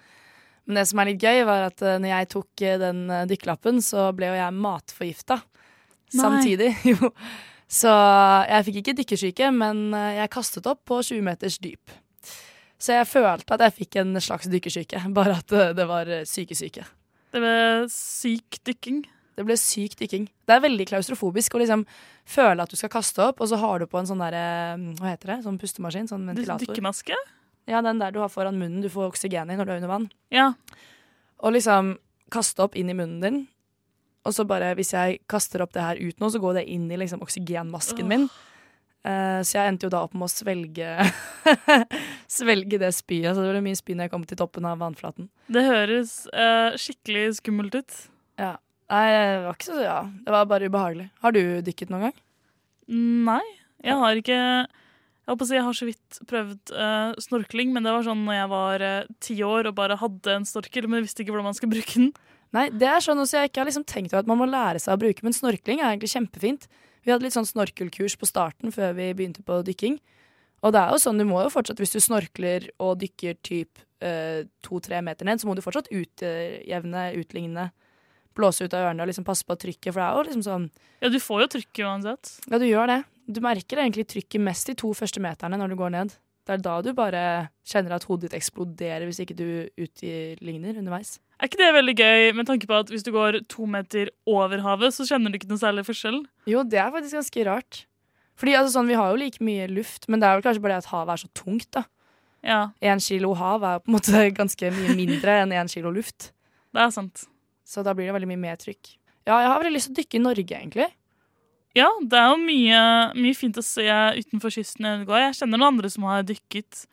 Men 0.64 0.80
det 0.80 0.86
som 0.88 1.00
er 1.00 1.10
litt 1.10 1.22
gøy, 1.22 1.42
var 1.44 1.66
at 1.66 1.82
uh, 1.84 1.98
når 2.00 2.08
jeg 2.08 2.30
tok 2.32 2.62
den 2.80 3.02
eh, 3.12 3.26
dykkerlappen, 3.28 3.82
så 3.84 4.08
ble 4.16 4.30
jo 4.30 4.38
jeg 4.38 4.56
matforgifta 4.64 5.42
Nei. 6.14 6.22
samtidig. 6.22 6.70
Jo. 6.94 7.10
Så 7.74 7.90
jeg 7.90 8.66
fikk 8.66 8.76
ikke 8.82 8.94
dykkersyke, 9.00 9.50
men 9.56 9.86
eh, 9.96 10.18
jeg 10.20 10.32
kastet 10.34 10.66
opp 10.70 10.82
på 10.86 11.00
20 11.02 11.24
meters 11.26 11.56
dyp. 11.58 11.94
Så 12.78 12.92
jeg 12.98 13.08
følte 13.08 13.56
at 13.56 13.64
jeg 13.64 13.76
fikk 13.78 13.98
en 14.02 14.12
slags 14.22 14.50
dykkersyke, 14.52 15.00
bare 15.18 15.40
at 15.40 15.54
eh, 15.56 15.72
det 15.76 15.88
var 15.88 16.10
eh, 16.12 16.26
sykesyke. 16.28 16.84
Det 17.34 17.42
ble 17.42 17.54
syk 17.90 18.60
dykking. 18.68 19.02
Det 19.34 19.42
ble 19.48 19.56
syk 19.58 19.96
dykking. 19.98 20.28
Det 20.46 20.54
er 20.54 20.62
veldig 20.62 20.86
klaustrofobisk 20.92 21.56
å 21.56 21.62
liksom 21.64 21.82
føle 22.30 22.62
at 22.62 22.70
du 22.70 22.78
skal 22.78 22.92
kaste 22.92 23.24
opp, 23.24 23.42
og 23.42 23.50
så 23.50 23.58
har 23.58 23.82
du 23.82 23.88
på 23.90 23.98
en 23.98 24.06
sånn 24.06 24.22
derre 24.22 24.44
Hva 25.00 25.10
heter 25.10 25.32
det? 25.32 25.38
Sånn 25.48 25.58
pustemaskin? 25.58 26.06
Sånn 26.10 26.28
ventilator. 26.30 26.62
Dykkermaske? 26.68 27.18
Ja, 27.66 27.80
den 27.82 27.98
der 27.98 28.12
du 28.14 28.20
har 28.22 28.30
foran 28.30 28.60
munnen. 28.60 28.84
Du 28.84 28.90
får 28.92 29.08
oksygen 29.08 29.50
i 29.50 29.56
når 29.58 29.66
du 29.66 29.72
er 29.72 29.80
under 29.80 29.90
vann. 29.90 30.06
Ja. 30.30 30.52
Og 31.42 31.56
liksom 31.56 31.96
kaste 32.34 32.62
opp 32.62 32.76
inn 32.78 32.92
i 32.92 32.96
munnen 32.96 33.24
din. 33.24 33.42
Og 34.24 34.34
så 34.34 34.46
bare, 34.48 34.72
hvis 34.78 34.94
jeg 34.94 35.20
kaster 35.30 35.62
opp 35.64 35.74
det 35.76 35.84
her 35.84 36.00
ut 36.00 36.20
nå, 36.20 36.30
så 36.32 36.40
går 36.40 36.60
det 36.60 36.66
inn 36.72 36.88
i 36.88 36.98
liksom 37.00 37.22
oksygenmasken 37.24 38.08
min. 38.08 38.28
Uh, 39.04 39.44
så 39.44 39.58
jeg 39.58 39.68
endte 39.68 39.84
jo 39.84 39.92
da 39.92 40.00
opp 40.06 40.14
med 40.16 40.24
å 40.24 40.32
svelge 40.32 40.88
Svelge 42.38 42.78
det 42.80 42.88
spyet. 42.96 43.34
Så 43.36 43.44
det 43.44 43.50
ble 43.52 43.60
mye 43.66 43.76
spy 43.76 43.92
når 43.92 44.08
jeg 44.08 44.14
kom 44.14 44.24
til 44.28 44.40
toppen 44.40 44.64
av 44.64 44.80
vannflaten. 44.80 45.28
Det 45.52 45.64
høres 45.66 46.22
uh, 46.32 46.72
skikkelig 46.80 47.34
skummelt 47.42 47.76
ut. 47.76 47.98
Ja. 48.40 48.54
Nei, 48.92 49.04
det 49.12 49.44
var 49.44 49.56
ikke 49.56 49.68
så 49.68 49.82
Ja, 49.82 49.98
det 50.24 50.32
var 50.34 50.48
bare 50.48 50.68
ubehagelig. 50.68 51.10
Har 51.24 51.34
du 51.36 51.42
dykket 51.64 51.92
noen 51.92 52.08
gang? 52.08 52.16
Nei, 53.28 53.44
jeg 53.84 53.96
har 54.00 54.18
ikke 54.20 54.36
Jeg 54.36 55.30
holdt 55.30 55.40
på 55.40 55.46
å 55.46 55.48
si 55.48 55.56
jeg 55.56 55.64
har 55.64 55.76
så 55.78 55.88
vidt 55.88 56.18
prøvd 56.28 56.74
uh, 56.76 57.14
snorkling, 57.24 57.72
men 57.72 57.86
det 57.86 57.94
var 57.94 58.04
sånn 58.04 58.24
når 58.26 58.36
jeg 58.36 58.50
var 58.52 58.84
eh, 58.84 59.06
ti 59.24 59.36
år 59.46 59.70
og 59.70 59.76
bare 59.78 59.96
hadde 59.96 60.34
en 60.34 60.44
snorkel, 60.48 60.88
men 60.88 61.04
visste 61.06 61.24
ikke 61.24 61.32
hvordan 61.32 61.48
man 61.48 61.56
skal 61.56 61.72
bruke 61.72 61.96
den. 61.96 62.10
Nei, 62.54 62.68
det 62.70 62.86
er 62.86 63.02
sånn 63.02 63.18
også 63.18 63.40
jeg 63.40 63.50
ikke 63.50 63.64
har 63.64 63.68
liksom 63.68 63.86
tenkt 63.90 64.14
at 64.14 64.28
man 64.30 64.38
må 64.38 64.46
lære 64.46 64.78
seg 64.82 64.94
å 64.94 65.00
bruke, 65.00 65.24
men 65.26 65.34
snorkling 65.34 65.80
er 65.82 65.90
egentlig 65.90 66.12
kjempefint. 66.14 66.68
Vi 67.04 67.12
hadde 67.12 67.26
litt 67.26 67.34
sånn 67.34 67.48
snorkelkurs 67.48 68.14
på 68.20 68.28
starten 68.30 68.72
før 68.74 68.94
vi 68.96 69.10
begynte 69.16 69.42
på 69.44 69.58
dykking. 69.66 69.98
Og 70.64 70.72
det 70.72 70.80
er 70.80 70.94
jo 70.94 71.00
sånn, 71.02 71.18
du 71.20 71.26
må 71.28 71.42
jo 71.44 71.50
fortsatt, 71.52 71.80
hvis 71.82 71.92
du 71.92 72.00
snorkler 72.00 72.70
og 72.80 72.96
dykker 73.02 73.36
typ 73.44 73.82
eh, 74.00 74.46
to-tre 74.64 75.02
meter 75.04 75.28
ned, 75.28 75.42
så 75.42 75.48
må 75.48 75.56
du 75.58 75.64
fortsatt 75.64 75.90
utjevne, 75.92 77.02
utligne, 77.20 77.66
blåse 78.34 78.64
ut 78.64 78.72
av 78.74 78.86
ørene 78.88 79.04
og 79.04 79.10
liksom 79.10 79.26
passe 79.26 79.44
på 79.46 79.58
trykket, 79.60 79.90
for 79.90 80.00
det 80.00 80.06
er 80.06 80.16
jo 80.16 80.24
liksom 80.28 80.46
sånn 80.46 80.68
Ja, 81.04 81.10
du 81.12 81.18
får 81.22 81.44
jo 81.44 81.50
trykket 81.58 81.84
uansett. 81.84 82.32
Ja, 82.48 82.62
du 82.62 82.66
gjør 82.66 82.88
det. 82.90 83.00
Du 83.26 83.42
merker 83.44 83.82
egentlig 83.82 84.06
trykket 84.10 84.42
mest 84.46 84.70
de 84.70 84.76
to 84.78 84.94
første 84.96 85.20
meterne 85.22 85.58
når 85.60 85.74
du 85.74 85.78
går 85.82 85.92
ned. 85.94 86.16
Det 86.44 86.56
er 86.56 86.64
da 86.64 86.78
du 86.84 86.90
bare 86.96 87.50
kjenner 87.68 87.96
at 87.96 88.08
hodet 88.08 88.28
ditt 88.28 88.38
eksploderer 88.40 89.06
hvis 89.08 89.20
ikke 89.24 89.36
du 89.36 89.46
utligner 89.80 90.80
underveis. 90.80 91.18
Er 91.40 91.50
ikke 91.50 91.58
det 91.60 91.70
veldig 91.74 91.94
gøy 91.98 92.28
med 92.38 92.46
tanke 92.48 92.68
på 92.70 92.76
at 92.78 92.92
hvis 92.92 93.02
du 93.04 93.10
går 93.14 93.40
to 93.50 93.66
meter 93.66 94.10
over 94.30 94.62
havet, 94.64 94.94
så 94.94 95.06
kjenner 95.08 95.32
du 95.32 95.38
ikke 95.40 95.50
noe 95.50 95.60
særlig 95.60 95.84
forskjell? 95.88 96.22
Jo, 96.50 96.62
det 96.62 96.78
er 96.80 96.92
faktisk 96.94 97.18
ganske 97.18 97.46
rart. 97.48 97.80
Fordi 98.38 98.54
altså, 98.58 98.76
sånn, 98.78 98.88
Vi 98.90 98.98
har 98.98 99.10
jo 99.10 99.18
like 99.20 99.42
mye 99.44 99.66
luft, 99.70 100.08
men 100.08 100.22
det 100.22 100.28
er 100.28 100.38
vel 100.38 100.46
kanskje 100.46 100.62
bare 100.62 100.78
det 100.78 100.84
at 100.86 100.92
havet 100.92 101.14
er 101.14 101.22
så 101.24 101.30
tungt. 101.34 101.70
da. 101.74 101.84
Ja, 102.44 102.60
Én 102.82 103.00
kilo 103.00 103.32
hav 103.38 103.62
er 103.64 103.78
på 103.80 103.90
en 103.90 103.96
måte 103.96 104.24
ganske 104.40 104.70
mye 104.74 104.96
mindre 104.98 105.40
enn 105.42 105.54
én 105.54 105.70
kilo 105.70 105.90
luft. 105.94 106.32
det 106.74 106.82
er 106.82 106.90
sant. 106.94 107.26
Så 107.64 107.82
da 107.82 107.94
blir 107.94 108.10
det 108.10 108.14
veldig 108.14 108.28
mye 108.28 108.42
mer 108.50 108.56
trykk. 108.60 108.96
Ja, 109.24 109.38
jeg 109.40 109.48
har 109.48 109.60
veldig 109.62 109.72
lyst 109.72 109.88
til 109.88 109.94
å 109.94 110.00
dykke 110.02 110.18
i 110.18 110.24
Norge, 110.24 110.58
egentlig. 110.58 110.88
Ja, 111.74 111.88
det 112.06 112.18
er 112.18 112.28
jo 112.30 112.42
mye, 112.42 112.80
mye 113.18 113.34
fint 113.34 113.56
å 113.58 113.64
se 113.64 113.86
utenfor 113.88 114.52
kysten. 114.54 114.86
Jeg 115.08 115.38
kjenner 115.40 115.58
noen 115.58 115.72
andre 115.72 115.90
som 115.90 116.04
har 116.06 116.26
dykket 116.26 116.84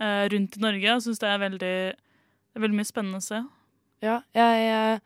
eh, 0.00 0.24
rundt 0.32 0.56
i 0.56 0.62
Norge 0.62 0.94
og 0.94 1.02
syns 1.04 1.20
det 1.20 1.28
er 1.28 1.42
veldig, 1.42 1.74
det 1.98 2.56
er 2.56 2.64
veldig 2.64 2.78
mye 2.78 2.88
spennende 2.88 3.20
å 3.20 3.26
se. 3.26 3.42
Ja, 4.04 4.18
jeg, 4.36 5.00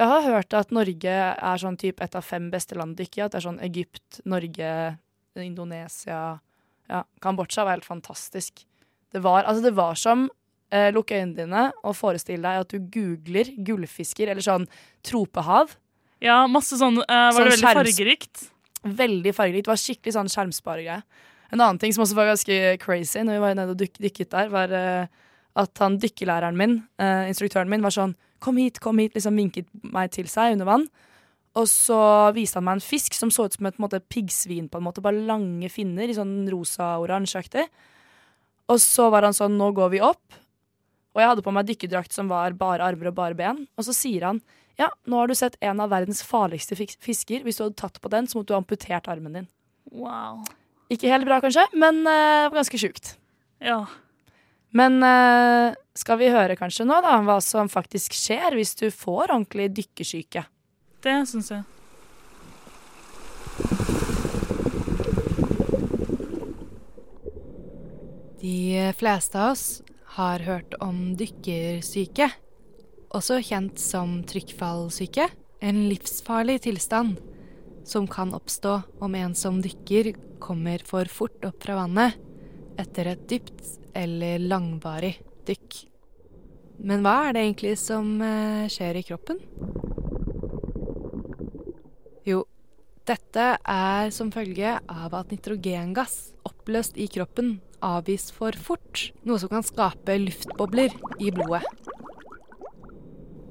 jeg 0.00 0.10
har 0.10 0.26
hørt 0.26 0.56
at 0.58 0.72
Norge 0.74 1.14
er 1.32 1.62
sånn 1.62 1.78
type 1.80 2.02
et 2.04 2.16
av 2.18 2.26
fem 2.26 2.48
beste 2.52 2.76
land 2.78 2.96
å 2.96 3.02
dykke 3.02 3.20
i. 3.20 3.24
At 3.24 3.34
det 3.34 3.40
er 3.42 3.46
sånn 3.46 3.60
Egypt, 3.62 4.22
Norge, 4.28 4.72
Indonesia 5.40 6.20
Ja, 6.90 7.04
Kambodsja 7.24 7.64
var 7.64 7.78
helt 7.78 7.88
fantastisk. 7.88 8.64
Det 9.12 9.20
var, 9.24 9.44
altså 9.44 9.62
det 9.64 9.74
var 9.76 9.96
som 10.00 10.26
eh, 10.72 10.90
Lukk 10.92 11.12
øynene 11.14 11.36
dine 11.36 11.66
og 11.84 11.94
forestill 11.96 12.42
deg 12.44 12.64
at 12.64 12.72
du 12.72 12.80
googler 12.92 13.52
gullfisker 13.64 14.32
eller 14.32 14.44
sånn 14.44 14.66
tropehav. 15.06 15.76
Ja, 16.22 16.42
masse 16.50 16.78
sånn 16.80 17.00
eh, 17.02 17.28
Var 17.30 17.36
Sånn 17.36 17.48
det 17.48 17.58
veldig 17.58 17.76
fargerikt? 17.78 18.46
Veldig 18.82 19.34
fargerikt. 19.36 19.68
Det 19.68 19.72
var 19.72 19.82
skikkelig 19.84 20.16
sånn 20.16 20.32
skjermsparegreie. 20.32 21.02
En 21.52 21.60
annen 21.60 21.78
ting 21.80 21.92
som 21.94 22.04
også 22.06 22.16
var 22.16 22.30
ganske 22.32 22.58
crazy 22.82 23.20
når 23.22 23.36
vi 23.36 23.42
var 23.44 23.56
nede 23.58 23.74
og 23.74 23.82
dykket 24.00 24.32
der, 24.32 24.48
var 24.52 24.72
eh, 24.72 25.20
at 25.58 25.82
han 25.82 25.98
dykkelæreren 26.00 26.56
min, 26.56 26.78
eh, 26.98 27.28
instruktøren 27.30 27.68
min, 27.68 27.82
var 27.82 27.94
sånn 27.94 28.16
Kom 28.42 28.56
hit, 28.58 28.80
kom 28.82 28.98
hit, 28.98 29.12
liksom 29.14 29.36
vinket 29.38 29.68
meg 29.86 30.10
til 30.10 30.26
seg 30.26 30.56
under 30.56 30.66
vann. 30.66 30.88
Og 31.54 31.68
så 31.70 32.32
viste 32.34 32.58
han 32.58 32.64
meg 32.66 32.80
en 32.80 32.82
fisk 32.82 33.14
som 33.14 33.30
så 33.30 33.44
ut 33.46 33.54
som 33.54 33.68
et 33.68 33.78
måte, 33.78 34.00
piggsvin, 34.00 34.66
på 34.66 34.80
en 34.80 34.82
måte. 34.82 34.98
Bare 35.04 35.14
lange 35.14 35.68
finner 35.70 36.10
i 36.10 36.16
sånn 36.16 36.48
rosa-oransjeaktig. 36.50 37.68
Og 38.66 38.80
så 38.82 39.06
var 39.14 39.22
han 39.28 39.36
sånn 39.36 39.54
Nå 39.60 39.70
går 39.76 39.92
vi 39.94 40.00
opp. 40.02 40.34
Og 41.14 41.22
jeg 41.22 41.28
hadde 41.28 41.44
på 41.46 41.54
meg 41.54 41.68
dykkerdrakt 41.68 42.10
som 42.16 42.26
var 42.32 42.56
bare 42.58 42.82
armer 42.82 43.12
og 43.12 43.14
bare 43.14 43.38
ben. 43.38 43.62
Og 43.76 43.86
så 43.86 43.94
sier 43.94 44.26
han 44.26 44.42
ja, 44.80 44.88
nå 45.06 45.18
har 45.20 45.28
du 45.28 45.36
sett 45.36 45.58
en 45.60 45.82
av 45.84 45.92
verdens 45.92 46.22
farligste 46.24 46.74
fisker. 46.74 47.44
Hvis 47.44 47.60
du 47.60 47.66
hadde 47.66 47.78
tatt 47.78 48.00
på 48.02 48.10
den, 48.10 48.26
så 48.26 48.38
måtte 48.38 48.50
du 48.50 48.56
ha 48.56 48.62
amputert 48.62 49.10
armen 49.12 49.36
din. 49.36 49.48
Wow. 49.92 50.40
Ikke 50.92 51.12
helt 51.12 51.28
bra, 51.28 51.38
kanskje, 51.44 51.66
men 51.76 52.00
uh, 52.08 52.48
ganske 52.52 52.80
sjukt. 52.80 53.14
Ja. 53.62 53.84
Men 54.72 55.02
eh, 55.04 55.74
skal 55.96 56.18
vi 56.20 56.30
høre 56.32 56.56
kanskje 56.56 56.86
nå, 56.88 57.02
da, 57.04 57.18
hva 57.26 57.36
som 57.44 57.68
faktisk 57.68 58.16
skjer 58.16 58.56
hvis 58.56 58.74
du 58.80 58.88
får 58.88 59.28
ordentlig 59.28 59.68
dykkersyke? 59.76 60.46
Det 61.04 61.16
syns 61.28 61.52
jeg. 61.52 61.64
De 68.42 68.92
fleste 68.98 69.38
av 69.38 69.52
oss 69.52 69.66
har 70.16 70.42
hørt 70.42 70.74
om 70.82 71.12
dykkersyke, 71.20 72.26
også 73.12 73.38
kjent 73.44 73.78
som 73.78 74.22
trykkfallsyke, 74.26 75.28
en 75.62 75.84
livsfarlig 75.86 76.62
tilstand 76.64 77.20
som 77.86 78.08
kan 78.10 78.32
oppstå 78.34 78.80
om 79.04 79.14
en 79.14 79.36
som 79.38 79.60
dykker 79.62 80.14
kommer 80.42 80.82
for 80.86 81.06
fort 81.12 81.44
opp 81.46 81.62
fra 81.62 81.76
vannet 81.84 82.18
etter 82.82 83.12
et 83.12 83.24
dypt 83.30 83.81
eller 83.94 84.42
langvarig 84.42 85.16
dykk. 85.48 85.82
Men 86.82 87.04
hva 87.04 87.28
er 87.28 87.36
det 87.36 87.44
egentlig 87.44 87.76
som 87.78 88.14
eh, 88.24 88.68
skjer 88.72 88.98
i 88.98 89.04
kroppen? 89.06 89.38
Jo, 92.26 92.44
dette 93.06 93.46
er 93.58 94.10
som 94.14 94.30
følge 94.34 94.76
av 94.78 95.14
at 95.18 95.32
nitrogengass 95.34 96.32
oppløst 96.46 96.98
i 96.98 97.08
kroppen 97.10 97.56
avgis 97.82 98.30
for 98.34 98.54
fort, 98.54 99.08
noe 99.26 99.40
som 99.42 99.50
kan 99.50 99.66
skape 99.66 100.16
luftbobler 100.22 100.94
i 101.22 101.32
blodet. 101.34 101.64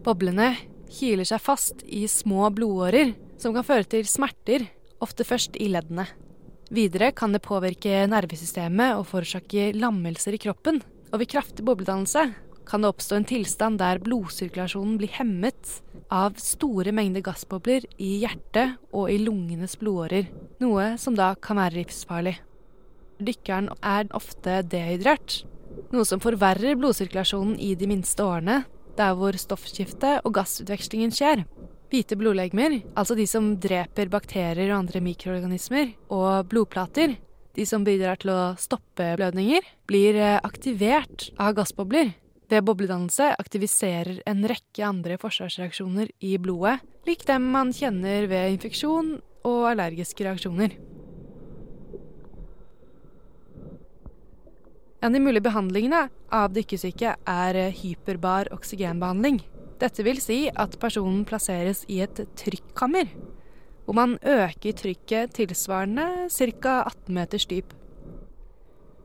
Boblene 0.02 0.54
kiler 0.92 1.28
seg 1.28 1.44
fast 1.44 1.84
i 1.86 2.06
små 2.10 2.50
blodårer, 2.56 3.14
som 3.40 3.54
kan 3.56 3.66
føre 3.68 3.88
til 3.92 4.08
smerter, 4.08 4.66
ofte 5.04 5.26
først 5.28 5.60
i 5.60 5.70
leddene. 5.72 6.08
Videre 6.72 7.10
kan 7.12 7.34
det 7.36 7.44
påvirke 7.44 8.06
nervesystemet 8.08 8.96
og 8.96 9.04
forårsake 9.10 9.74
lammelser 9.76 10.38
i 10.38 10.40
kroppen. 10.40 10.80
Og 11.12 11.20
ved 11.20 11.28
kraftig 11.34 11.66
bobledannelse 11.68 12.30
kan 12.68 12.84
det 12.84 12.92
oppstå 12.94 13.18
en 13.18 13.28
tilstand 13.28 13.82
der 13.82 14.00
blodsirkulasjonen 14.00 14.94
blir 15.02 15.12
hemmet 15.18 15.82
av 16.08 16.38
store 16.40 16.94
mengder 16.96 17.26
gassbobler 17.26 17.84
i 18.00 18.14
hjertet 18.22 18.78
og 18.96 19.12
i 19.12 19.20
lungenes 19.20 19.76
blodårer, 19.82 20.30
noe 20.64 20.94
som 21.02 21.18
da 21.18 21.34
kan 21.36 21.60
være 21.60 21.82
livsfarlig. 21.82 22.38
Dykkeren 23.20 23.68
er 23.84 24.08
ofte 24.16 24.62
dehydrert, 24.72 25.42
noe 25.92 26.08
som 26.08 26.24
forverrer 26.24 26.80
blodsirkulasjonen 26.80 27.58
i 27.60 27.74
de 27.76 27.92
minste 27.92 28.24
årene, 28.24 28.62
der 28.96 29.18
hvor 29.20 29.36
stoffskiftet 29.36 30.24
og 30.24 30.38
gassutvekslingen 30.40 31.12
skjer. 31.16 31.44
Hvite 31.92 32.16
blodlegemer, 32.16 32.78
altså 32.96 33.18
de 33.20 33.26
som 33.28 33.50
dreper 33.60 34.08
bakterier 34.08 34.70
og 34.70 34.78
andre 34.78 35.02
mikroorganismer, 35.04 35.90
og 36.08 36.48
blodplater, 36.48 37.18
de 37.52 37.66
som 37.68 37.84
bidrar 37.84 38.22
til 38.22 38.32
å 38.32 38.54
stoppe 38.56 39.10
blødninger, 39.20 39.66
blir 39.92 40.16
eh, 40.16 40.38
aktivert 40.40 41.28
av 41.36 41.58
gassbobler. 41.58 42.14
Ved 42.48 42.64
bobledannelse 42.64 43.34
aktiviserer 43.36 44.22
en 44.28 44.48
rekke 44.48 44.88
andre 44.88 45.20
forsvarsreaksjoner 45.20 46.16
i 46.24 46.38
blodet, 46.40 46.78
lik 47.08 47.28
dem 47.28 47.52
man 47.52 47.76
kjenner 47.76 48.30
ved 48.32 48.56
infeksjon 48.56 49.18
og 49.44 49.62
allergiske 49.74 50.24
reaksjoner. 50.24 50.80
En 55.02 55.10
av 55.10 55.18
de 55.18 55.26
mulige 55.28 55.44
behandlingene 55.44 56.06
av 56.32 56.54
dykkesyke 56.56 57.18
er 57.20 57.66
eh, 57.68 57.82
hyperbar 57.84 58.54
oksygenbehandling. 58.56 59.44
Dette 59.82 60.04
vil 60.06 60.20
si 60.22 60.44
at 60.50 60.78
personen 60.82 61.24
plasseres 61.26 61.84
i 61.90 62.04
et 62.04 62.20
trykkammer, 62.38 63.10
hvor 63.86 63.98
man 63.98 64.18
øker 64.22 64.76
trykket 64.78 65.34
tilsvarende 65.40 66.30
ca. 66.30 66.84
18 66.86 67.16
meters 67.16 67.48
dyp. 67.50 67.74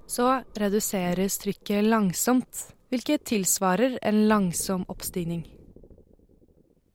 Så 0.07 0.43
reduseres 0.61 1.39
trykket 1.41 1.89
langsomt, 1.89 2.67
hvilket 2.93 3.25
tilsvarer 3.33 3.97
en 4.05 4.27
langsom 4.29 4.85
oppstigning. 4.93 5.47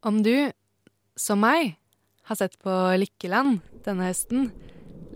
Om 0.05 0.21
du, 0.23 0.51
som 1.17 1.41
meg, 1.41 1.75
har 2.29 2.37
sett 2.37 2.59
på 2.61 2.71
Lykkeland 3.01 3.59
denne 3.85 4.11
høsten, 4.11 4.51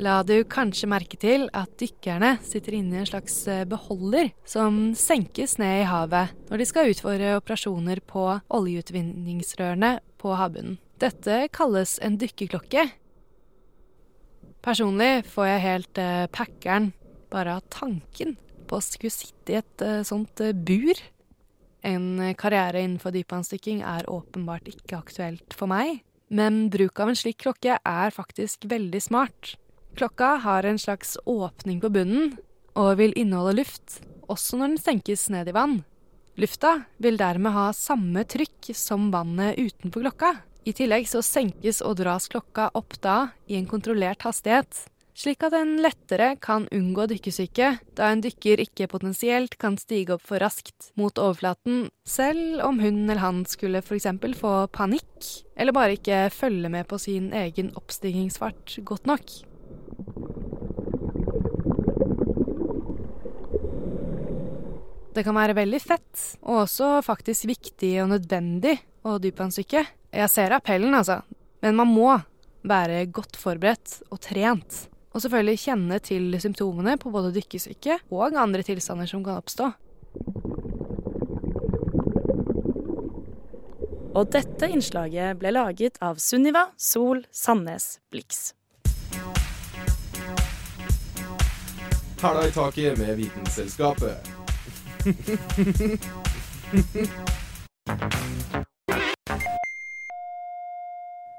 la 0.02 0.20
du 0.28 0.38
kanskje 0.52 0.90
merke 0.92 1.18
til 1.20 1.48
at 1.56 1.72
dykkerne 1.80 2.36
sitter 2.46 2.76
inne 2.78 2.98
i 2.98 3.04
en 3.04 3.10
slags 3.10 3.38
eh, 3.52 3.64
beholder 3.70 4.32
som 4.48 4.94
senkes 4.98 5.58
ned 5.62 5.84
i 5.84 5.88
havet 5.90 6.34
når 6.50 6.62
de 6.62 6.68
skal 6.68 6.92
utføre 6.92 7.38
operasjoner 7.40 8.02
på 8.08 8.28
oljeutvinningsrørene 8.58 9.98
på 10.22 10.36
havbunnen. 10.40 10.80
Dette 11.02 11.50
kalles 11.52 11.98
en 12.04 12.16
dykkerklokke. 12.20 12.86
Personlig 14.66 15.26
får 15.28 15.50
jeg 15.50 15.64
helt 15.66 16.00
eh, 16.02 16.28
packeren 16.34 16.94
bare 17.34 17.58
av 17.60 17.66
tanken 17.70 18.38
på 18.66 18.80
å 18.80 18.84
skulle 18.84 19.14
sitte 19.14 19.54
i 19.54 19.60
et 19.60 19.84
eh, 19.84 20.06
sånt 20.08 20.42
eh, 20.42 20.56
bur. 20.56 20.98
En 21.86 22.34
karriere 22.40 22.82
innenfor 22.82 23.14
dypvannsdykking 23.14 23.84
er 23.86 24.08
åpenbart 24.10 24.72
ikke 24.72 24.98
aktuelt 24.98 25.54
for 25.54 25.70
meg, 25.70 26.00
men 26.34 26.72
bruk 26.74 26.98
av 26.98 27.12
en 27.12 27.20
slik 27.20 27.44
klokke 27.44 27.78
er 27.78 28.16
faktisk 28.16 28.66
veldig 28.72 29.04
smart. 29.06 29.54
Klokka 29.96 30.26
har 30.26 30.64
en 30.64 30.80
slags 30.80 31.18
åpning 31.26 31.80
på 31.82 31.90
bunnen 31.90 32.34
og 32.76 32.98
vil 33.00 33.14
inneholde 33.16 33.62
luft, 33.62 34.02
også 34.28 34.60
når 34.60 34.74
den 34.74 34.82
senkes 34.82 35.30
ned 35.32 35.48
i 35.48 35.54
vann. 35.56 35.78
Lufta 36.36 36.82
vil 37.00 37.16
dermed 37.16 37.56
ha 37.56 37.70
samme 37.72 38.26
trykk 38.28 38.74
som 38.76 39.08
vannet 39.14 39.56
utenfor 39.56 40.04
klokka. 40.04 40.34
I 40.68 40.74
tillegg 40.76 41.08
så 41.08 41.22
senkes 41.24 41.80
og 41.86 42.02
dras 42.02 42.28
klokka 42.28 42.68
opp 42.76 42.98
da 43.00 43.30
i 43.48 43.56
en 43.56 43.70
kontrollert 43.70 44.26
hastighet, 44.28 44.82
slik 45.16 45.46
at 45.48 45.56
en 45.56 45.78
lettere 45.80 46.34
kan 46.44 46.68
unngå 46.76 47.08
dykkesyke, 47.14 47.72
da 47.96 48.12
en 48.12 48.26
dykker 48.26 48.66
ikke 48.66 48.90
potensielt 48.92 49.56
kan 49.62 49.80
stige 49.80 50.18
opp 50.18 50.28
for 50.28 50.44
raskt 50.44 50.92
mot 51.00 51.16
overflaten, 51.16 51.88
selv 52.04 52.66
om 52.68 52.84
hun 52.84 53.06
eller 53.06 53.24
han 53.24 53.44
skulle 53.48 53.80
f.eks. 53.80 54.12
få 54.42 54.56
panikk, 54.76 55.34
eller 55.56 55.72
bare 55.72 55.96
ikke 55.96 56.26
følge 56.36 56.74
med 56.74 56.90
på 56.92 57.00
sin 57.00 57.32
egen 57.32 57.72
oppstigningsfart 57.80 58.82
godt 58.84 59.08
nok. 59.08 59.38
Det 65.16 65.24
kan 65.24 65.38
være 65.38 65.56
veldig 65.56 65.80
fett, 65.80 66.24
og 66.44 66.66
også 66.66 66.98
faktisk 67.06 67.48
viktig 67.48 67.94
og 68.04 68.10
nødvendig 68.12 68.74
å 69.08 69.16
dypvannsdykke. 69.24 69.86
Jeg 70.12 70.32
ser 70.32 70.56
appellen, 70.58 70.92
altså, 70.98 71.22
men 71.64 71.78
man 71.80 71.88
må 71.88 72.10
være 72.68 73.06
godt 73.16 73.40
forberedt 73.40 74.02
og 74.10 74.20
trent. 74.26 74.82
Og 75.16 75.24
selvfølgelig 75.24 75.62
kjenne 75.62 76.02
til 76.04 76.36
symptomene 76.44 76.98
på 77.00 77.14
både 77.14 77.32
dykkesyke 77.38 78.02
og 78.12 78.36
andre 78.36 78.66
tilstander 78.68 79.08
som 79.08 79.24
kan 79.24 79.40
oppstå. 79.40 79.70
Og 84.16 84.30
dette 84.32 84.68
innslaget 84.72 85.40
ble 85.40 85.56
laget 85.56 85.98
av 86.04 86.20
Sunniva 86.24 86.70
Sol 86.80 87.24
Sandnes 87.36 87.98
Blix. 88.12 88.52
Hæla 92.22 92.48
i 92.48 92.52
taket 92.52 92.98
med 92.98 93.16
Vitenselskapet. 93.16 94.16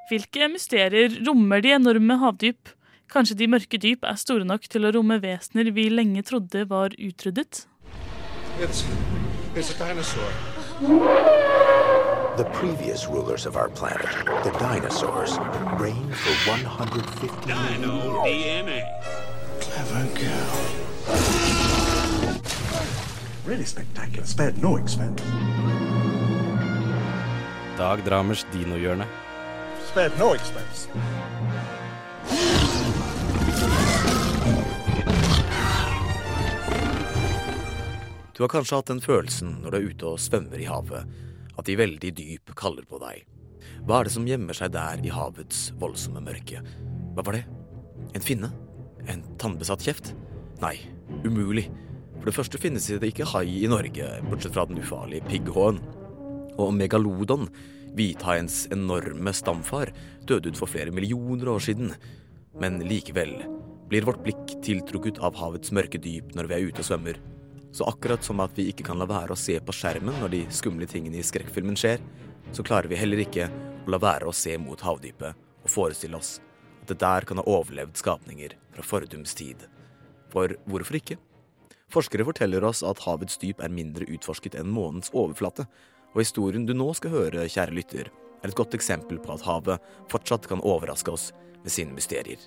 Hvilke 0.08 0.48
mysterier 0.52 1.16
rommer 1.28 1.60
de 1.64 1.72
enorme 1.74 2.18
havdyp? 2.20 2.68
Kanskje 3.10 3.36
de 3.40 3.48
mørke 3.48 3.80
dyp 3.82 4.04
er 4.04 4.20
store 4.20 4.44
nok 4.44 4.68
til 4.70 4.84
å 4.86 4.92
romme 4.94 5.16
vesener 5.22 5.72
vi 5.72 5.88
lenge 5.88 6.22
trodde 6.22 6.66
var 6.70 6.94
utryddet? 6.98 7.66
It's, 8.60 8.84
it's 9.56 9.72
a 9.72 9.78
dinosaur. 9.80 10.30
The 12.36 12.44
previous 12.52 13.08
rulers 13.08 13.46
of 13.46 13.56
our 13.56 13.70
planet, 13.70 14.12
the 14.44 14.52
dinosaurs, 14.60 15.38
reigned 15.80 16.14
for 16.14 16.34
150 16.52 17.28
Dino 17.46 18.22
DNA. 18.24 19.25
Really 23.46 23.64
spectacular. 23.64 24.26
Spared 24.26 24.62
no 24.62 24.78
expense. 24.78 25.24
Dag 27.78 28.04
Dramers 28.04 28.46
dinohjørne. 28.52 29.06
Spared 29.90 30.18
no 30.18 30.34
expense. 30.34 30.88
Du 38.36 38.42
har 38.42 38.48
kanskje 38.48 38.76
hatt 38.76 38.90
den 38.90 39.00
følelsen 39.00 39.58
når 39.62 39.70
du 39.70 39.76
er 39.78 39.88
ute 39.90 40.10
og 40.10 40.20
svømmer 40.20 40.60
i 40.60 40.66
havet, 40.68 41.06
at 41.56 41.68
de 41.68 41.78
veldig 41.78 42.16
dyp 42.16 42.56
kaller 42.58 42.84
på 42.88 42.98
deg. 43.04 43.24
Hva 43.86 44.00
er 44.00 44.08
det 44.08 44.16
som 44.16 44.26
gjemmer 44.28 44.56
seg 44.56 44.72
der 44.74 45.00
i 45.04 45.12
havets 45.12 45.70
voldsomme 45.80 46.20
mørke? 46.24 46.64
Hva 47.14 47.24
var 47.24 47.38
det? 47.38 47.46
En 48.16 48.24
finne? 48.24 48.50
En 49.10 49.22
tannbesatt 49.38 49.84
kjeft? 49.86 50.12
Nei, 50.62 50.76
umulig. 51.24 51.68
For 52.18 52.30
det 52.30 52.36
første 52.36 52.60
finnes 52.60 52.86
det 52.90 53.12
ikke 53.12 53.28
hai 53.36 53.46
i 53.60 53.70
Norge, 53.70 54.08
bortsett 54.26 54.56
fra 54.56 54.66
den 54.66 54.80
ufarlige 54.82 55.26
pigghåen. 55.28 55.78
Og 56.58 56.72
megalodon, 56.74 57.46
hvithaiens 57.96 58.64
enorme 58.74 59.32
stamfar, 59.36 59.92
døde 60.26 60.50
ut 60.50 60.58
for 60.58 60.70
flere 60.70 60.94
millioner 60.94 61.52
år 61.52 61.62
siden. 61.68 61.92
Men 62.58 62.80
likevel 62.82 63.36
blir 63.90 64.08
vårt 64.08 64.24
blikk 64.24 64.56
tiltrukket 64.66 65.20
av 65.22 65.36
havets 65.38 65.70
mørke 65.76 66.00
dyp 66.02 66.34
når 66.34 66.50
vi 66.50 66.56
er 66.56 66.70
ute 66.70 66.82
og 66.82 66.88
svømmer. 66.88 67.20
Så 67.76 67.86
akkurat 67.86 68.24
som 68.24 68.40
at 68.42 68.56
vi 68.56 68.70
ikke 68.72 68.88
kan 68.88 68.98
la 68.98 69.06
være 69.06 69.36
å 69.36 69.38
se 69.38 69.58
på 69.60 69.74
skjermen 69.76 70.18
når 70.22 70.32
de 70.32 70.42
skumle 70.54 70.88
tingene 70.90 71.20
i 71.20 71.26
skrekkfilmen 71.26 71.78
skjer, 71.78 72.02
så 72.56 72.64
klarer 72.66 72.88
vi 72.90 72.98
heller 72.98 73.22
ikke 73.22 73.50
å 73.52 73.92
la 73.92 74.00
være 74.02 74.26
å 74.26 74.34
se 74.34 74.56
mot 74.58 74.80
havdypet 74.80 75.46
og 75.62 75.70
forestille 75.70 76.18
oss 76.18 76.38
det 76.90 77.01
der 77.03 77.27
kan 77.29 77.40
ha 77.40 77.46
overlevd 77.46 77.99
skapninger 78.01 78.57
fra 78.75 78.85
fordums 78.87 79.35
tid. 79.38 79.66
For 80.33 80.55
hvorfor 80.66 80.99
ikke? 80.99 81.18
Forskere 81.92 82.27
forteller 82.27 82.64
oss 82.66 82.83
at 82.87 83.05
havets 83.07 83.38
dyp 83.42 83.62
er 83.62 83.72
mindre 83.72 84.09
utforsket 84.11 84.59
enn 84.59 84.72
månens 84.75 85.12
overflate, 85.14 85.68
og 86.14 86.22
historien 86.22 86.66
du 86.66 86.75
nå 86.75 86.90
skal 86.99 87.14
høre, 87.14 87.46
kjære 87.46 87.77
lytter, 87.77 88.11
er 88.42 88.51
et 88.51 88.59
godt 88.59 88.75
eksempel 88.77 89.20
på 89.22 89.37
at 89.37 89.46
havet 89.46 89.88
fortsatt 90.11 90.49
kan 90.51 90.64
overraske 90.66 91.12
oss 91.12 91.31
med 91.62 91.72
sine 91.72 91.94
mysterier. 91.96 92.40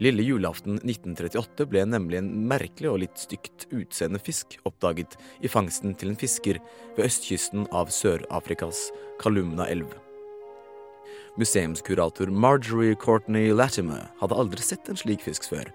Lille 0.00 0.24
julaften 0.24 0.78
1938 0.80 1.66
ble 1.68 1.82
nemlig 1.84 2.22
en 2.22 2.30
merkelig 2.48 2.88
og 2.88 3.02
litt 3.02 3.18
stygt 3.20 3.66
utseende 3.76 4.20
fisk 4.22 4.56
oppdaget 4.68 5.18
i 5.44 5.50
fangsten 5.52 5.92
til 5.98 6.14
en 6.14 6.20
fisker 6.20 6.62
ved 6.96 7.04
østkysten 7.10 7.68
av 7.76 7.92
Sør-Afrikas 7.92 8.88
Kalumna-elv. 9.20 9.92
Museumskurator 11.36 12.26
Marjorie 12.26 12.94
Courtney 12.94 13.52
Latimer 13.52 14.10
hadde 14.20 14.36
aldri 14.36 14.60
sett 14.60 14.88
en 14.92 14.98
slik 15.00 15.22
fisk 15.24 15.46
før, 15.48 15.70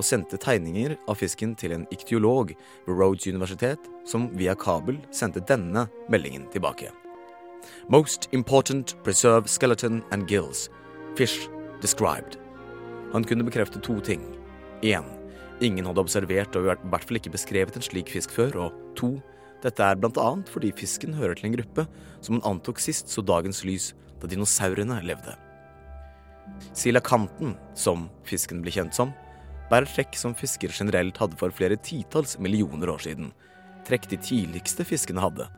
og 0.00 0.06
sendte 0.08 0.38
tegninger 0.40 0.94
av 1.04 1.18
fisken 1.20 1.52
til 1.60 1.74
en 1.76 1.84
iktiolog 1.92 2.54
ved 2.86 2.94
Rhodes 2.96 3.28
universitet, 3.28 3.90
som 4.08 4.30
via 4.40 4.54
kabel 4.56 5.02
sendte 5.12 5.44
denne 5.44 5.84
meldingen 6.08 6.46
tilbake. 6.54 6.88
Most 7.92 8.30
important 8.32 8.96
preserve 9.04 9.52
skeleton 9.52 10.00
and 10.10 10.30
gills. 10.30 10.70
Fish 11.14 11.44
described. 11.82 12.38
Han 13.12 13.24
kunne 13.28 13.44
bekrefte 13.44 13.82
to 13.84 14.00
ting. 14.00 14.24
Én, 14.80 15.04
ingen 15.60 15.86
hadde 15.86 16.00
observert 16.00 16.56
og 16.56 16.64
i 16.64 16.72
hvert 16.72 17.04
fall 17.04 17.20
ikke 17.20 17.36
beskrevet 17.36 17.76
en 17.76 17.84
slik 17.84 18.08
fisk 18.08 18.32
før, 18.32 18.56
og 18.56 18.96
to, 18.96 19.18
Dette 19.62 19.84
er 19.86 19.98
blant 19.98 20.18
annet 20.18 20.48
fordi 20.50 20.72
fisken 20.74 21.14
hører 21.14 21.38
til 21.38 21.50
en 21.50 21.54
gruppe 21.54 21.84
som 22.18 22.34
han 22.34 22.46
antok 22.56 22.80
sist 22.82 23.12
så 23.12 23.22
dagens 23.22 23.62
lys 23.66 23.92
da 24.22 24.30
dinosaurene 24.30 25.00
levde. 25.04 25.34
Silakanten, 26.76 27.56
som 27.74 28.08
fisken 28.26 28.62
ble 28.62 28.72
kjent 28.74 28.94
som, 28.96 29.12
bærer 29.70 29.88
trekk 29.88 30.16
som 30.18 30.34
fisker 30.36 30.72
generelt 30.74 31.18
hadde 31.20 31.38
for 31.40 31.54
flere 31.54 31.78
titalls 31.80 32.38
millioner 32.42 32.92
år 32.92 33.02
siden. 33.06 33.32
Trekk 33.86 34.08
de 34.10 34.18
tidligste 34.20 34.86
fiskene 34.86 35.22
hadde, 35.22 35.48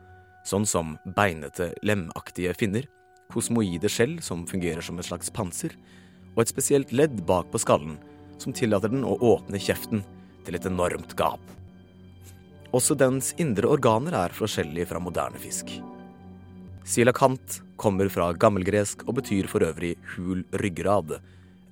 sånn 0.47 0.65
som 0.69 0.95
beinete, 1.17 1.73
lemaktige 1.85 2.53
finner, 2.57 2.87
kosmoide 3.33 3.89
skjell 3.91 4.19
som 4.23 4.45
fungerer 4.49 4.85
som 4.85 4.99
et 5.01 5.09
slags 5.09 5.31
panser, 5.33 5.75
og 6.35 6.43
et 6.43 6.51
spesielt 6.51 6.93
ledd 6.95 7.21
bak 7.27 7.49
på 7.51 7.61
skallen 7.63 7.97
som 8.41 8.53
tillater 8.55 8.91
den 8.91 9.05
å 9.07 9.15
åpne 9.23 9.59
kjeften 9.61 10.03
til 10.45 10.57
et 10.57 10.67
enormt 10.67 11.15
gap. 11.17 11.41
Også 12.75 12.97
dens 12.99 13.31
indre 13.39 13.69
organer 13.71 14.15
er 14.25 14.35
forskjellige 14.35 14.89
fra 14.91 14.99
moderne 14.99 15.39
fisk. 15.39 15.69
Silakant 16.85 17.61
kommer 17.81 18.09
fra 18.13 18.27
gammelgresk 18.37 19.07
og 19.09 19.17
betyr 19.17 19.47
for 19.49 19.65
øvrig 19.65 19.95
hul 20.13 20.43
ryggrad, 20.61 21.15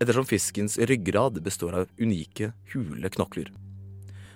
ettersom 0.01 0.25
fiskens 0.25 0.79
ryggrad 0.81 1.37
består 1.45 1.75
av 1.83 1.91
unike, 2.01 2.49
hule 2.73 3.11
knokler. 3.13 3.51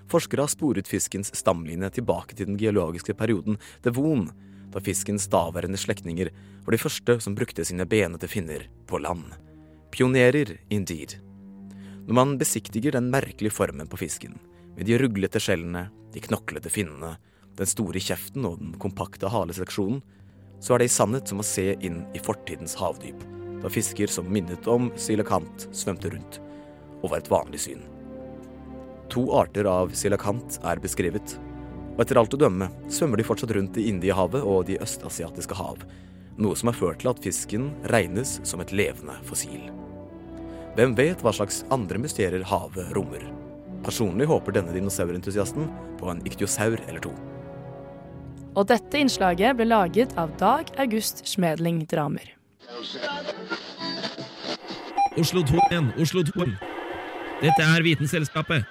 Forskere 0.08 0.46
har 0.46 0.52
sporet 0.52 0.88
fiskens 0.88 1.34
stamlinje 1.36 1.90
tilbake 1.98 2.38
til 2.38 2.52
den 2.52 2.60
geologiske 2.62 3.16
perioden 3.18 3.58
devon, 3.84 4.28
da 4.70 4.84
fiskens 4.84 5.26
daværende 5.34 5.80
slektninger 5.82 6.30
var 6.64 6.76
de 6.76 6.80
første 6.80 7.18
som 7.26 7.36
brukte 7.36 7.66
sine 7.66 7.88
benete 7.90 8.30
finner 8.30 8.68
på 8.88 9.00
land. 9.02 9.32
Pionerer, 9.92 10.60
indeed. 10.70 11.16
Når 12.06 12.20
man 12.20 12.36
besiktiger 12.38 12.94
den 12.94 13.10
merkelige 13.12 13.56
formen 13.56 13.90
på 13.90 13.98
fisken, 13.98 14.38
med 14.78 14.86
de 14.86 15.00
ruglete 15.02 15.42
skjellene, 15.42 15.88
de 16.14 16.22
knoklete 16.22 16.70
finnene, 16.70 17.16
den 17.58 17.68
store 17.68 17.98
kjeften 17.98 18.46
og 18.46 18.62
den 18.62 18.78
kompakte 18.80 19.32
haleseksjonen, 19.34 20.04
så 20.60 20.74
er 20.74 20.82
det 20.82 20.90
i 20.90 20.94
sannhet 20.94 21.30
som 21.30 21.42
å 21.42 21.46
se 21.46 21.74
inn 21.86 22.02
i 22.18 22.22
fortidens 22.24 22.76
havdyp, 22.80 23.20
da 23.62 23.72
fisker 23.72 24.12
som 24.12 24.30
minnet 24.32 24.68
om 24.70 24.90
silakant 25.00 25.68
svømte 25.76 26.12
rundt, 26.14 26.40
og 27.02 27.12
var 27.12 27.22
et 27.22 27.32
vanlig 27.32 27.64
syn. 27.68 27.84
To 29.14 29.30
arter 29.40 29.70
av 29.70 29.94
silakant 29.96 30.60
er 30.68 30.82
beskrevet, 30.84 31.38
og 31.96 32.04
etter 32.04 32.20
alt 32.20 32.36
å 32.36 32.42
dømme 32.42 32.70
svømmer 32.94 33.18
de 33.18 33.26
fortsatt 33.26 33.54
rundt 33.58 33.78
i 33.82 33.88
Indiehavet 33.90 34.44
og 34.46 34.68
de 34.68 34.78
østasiatiske 34.84 35.58
hav, 35.58 35.82
noe 36.38 36.58
som 36.58 36.70
har 36.70 36.78
ført 36.78 37.02
til 37.02 37.10
at 37.10 37.22
fisken 37.24 37.72
regnes 37.90 38.38
som 38.46 38.62
et 38.62 38.74
levende 38.76 39.16
fossil. 39.26 39.72
Hvem 40.78 40.94
vet 40.98 41.24
hva 41.26 41.34
slags 41.34 41.64
andre 41.74 41.98
mysterier 42.04 42.46
havet 42.46 42.92
rommer? 42.94 43.24
Personlig 43.86 44.28
håper 44.30 44.54
denne 44.54 44.76
dinosaurentusiasten 44.76 45.72
på 45.98 46.12
en 46.12 46.22
iktiosaur 46.30 46.78
eller 46.86 47.02
to. 47.02 47.14
Og 48.58 48.66
dette 48.66 48.98
innslaget 48.98 49.54
ble 49.60 49.68
laget 49.70 50.16
av 50.18 50.32
Dag 50.42 50.72
August 50.82 51.22
Schmedling 51.30 51.84
Dramer. 51.86 52.32
Oslo 55.18 55.44
2 55.46 55.60
igjen, 55.68 55.92
Oslo 56.02 56.24
2. 56.26 56.48
Dette 57.44 57.68
er 57.68 57.84
Vitenselskapet. 57.86 58.66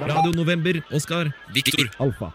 Radio 0.00 0.32
November, 0.32 0.78
Oskar, 0.96 1.28
Viktor, 1.52 1.90
Alfa. 2.00 2.30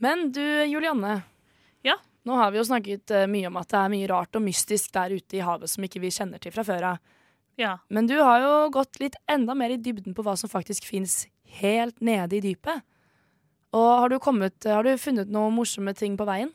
Men 0.00 0.30
du, 0.32 0.44
Julianne. 0.64 1.18
Ja? 1.84 1.98
Nå 2.24 2.38
har 2.40 2.54
vi 2.54 2.60
jo 2.62 2.64
snakket 2.64 3.12
eh, 3.12 3.26
mye 3.28 3.50
om 3.52 3.58
at 3.60 3.68
det 3.68 3.82
er 3.82 3.92
mye 3.92 4.08
rart 4.08 4.40
og 4.40 4.46
mystisk 4.46 4.94
der 4.96 5.12
ute 5.12 5.36
i 5.36 5.44
havet 5.44 5.68
som 5.68 5.84
ikke 5.84 6.00
vi 6.00 6.12
kjenner 6.14 6.40
til 6.40 6.56
fra 6.56 6.64
før 6.64 6.94
av. 6.94 7.04
Ja. 7.60 7.74
Men 7.92 8.08
du 8.08 8.16
har 8.16 8.40
jo 8.40 8.54
gått 8.72 8.96
litt 9.02 9.20
enda 9.28 9.52
mer 9.52 9.76
i 9.76 9.76
dybden 9.76 10.16
på 10.16 10.24
hva 10.24 10.38
som 10.40 10.48
faktisk 10.48 10.88
fins 10.88 11.26
helt 11.60 12.00
nede 12.04 12.38
i 12.38 12.44
dypet. 12.44 12.84
Og 13.76 13.90
har 14.02 14.10
du, 14.10 14.18
kommet, 14.22 14.56
har 14.66 14.86
du 14.86 14.96
funnet 14.98 15.30
noen 15.30 15.54
morsomme 15.54 15.94
ting 15.94 16.16
på 16.18 16.26
veien? 16.26 16.50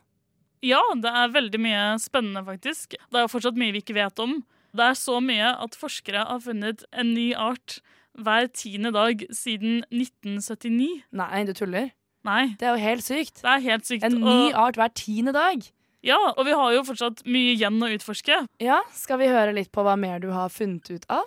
Ja, 0.66 0.82
det 0.98 1.12
er 1.12 1.34
veldig 1.34 1.62
mye 1.62 1.84
spennende, 2.02 2.42
faktisk. 2.48 2.98
Det 2.98 3.20
er 3.20 3.28
jo 3.28 3.32
fortsatt 3.32 3.60
mye 3.60 3.76
vi 3.76 3.84
ikke 3.84 3.98
vet 3.98 4.20
om. 4.24 4.40
Det 4.76 4.84
er 4.84 4.98
så 5.00 5.22
mye 5.24 5.54
at 5.64 5.78
forskere 5.80 6.26
har 6.28 6.42
funnet 6.44 6.84
en 6.92 7.14
ny 7.16 7.30
art 7.40 7.80
hver 8.16 8.50
tiende 8.56 8.92
dag 8.96 9.24
siden 9.36 9.84
1979. 9.92 11.06
Nei, 11.16 11.44
du 11.48 11.54
tuller? 11.56 11.92
Nei. 12.26 12.56
Det 12.60 12.68
er 12.68 12.76
jo 12.76 12.84
helt 12.84 13.06
sykt. 13.06 13.40
Det 13.44 13.52
er 13.52 13.64
helt 13.70 13.88
sykt. 13.88 14.08
En 14.08 14.20
ny 14.24 14.52
art 14.58 14.80
hver 14.80 14.92
tiende 14.98 15.36
dag. 15.36 15.64
Ja, 16.06 16.20
og 16.36 16.44
vi 16.46 16.54
har 16.54 16.74
jo 16.76 16.84
fortsatt 16.86 17.24
mye 17.26 17.56
igjen 17.56 17.80
å 17.82 17.90
utforske. 17.96 18.44
Ja, 18.62 18.82
Skal 18.94 19.22
vi 19.24 19.32
høre 19.32 19.56
litt 19.58 19.72
på 19.74 19.86
hva 19.86 19.96
mer 19.98 20.20
du 20.22 20.30
har 20.36 20.52
funnet 20.54 20.92
ut 20.92 21.08
av? 21.10 21.26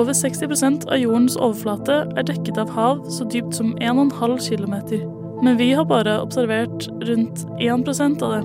Over 0.00 0.14
60% 0.16 0.86
av 0.88 0.96
jordens 1.02 1.34
overflate 1.36 1.98
er 2.16 2.24
dekket 2.24 2.56
av 2.62 2.70
hav 2.72 3.02
så 3.12 3.26
dypt 3.28 3.58
som 3.58 3.74
1,5 3.76 4.38
km. 4.40 4.76
Men 5.44 5.58
vi 5.58 5.72
har 5.76 5.84
bare 5.84 6.20
observert 6.22 6.86
rundt 7.04 7.44
1% 7.60 8.24
av 8.24 8.32
det. 8.32 8.42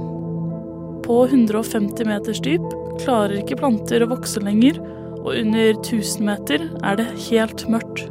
På 1.07 1.21
150 1.29 2.09
meters 2.09 2.41
dyp 2.43 2.65
klarer 2.99 3.37
ikke 3.39 3.59
planter 3.61 4.03
å 4.03 4.09
vokse 4.11 4.41
lenger, 4.43 4.81
og 5.21 5.35
under 5.37 5.71
1000 5.77 6.25
meter 6.27 6.65
er 6.83 6.99
det 6.99 7.07
helt 7.29 7.63
mørkt. 7.71 8.07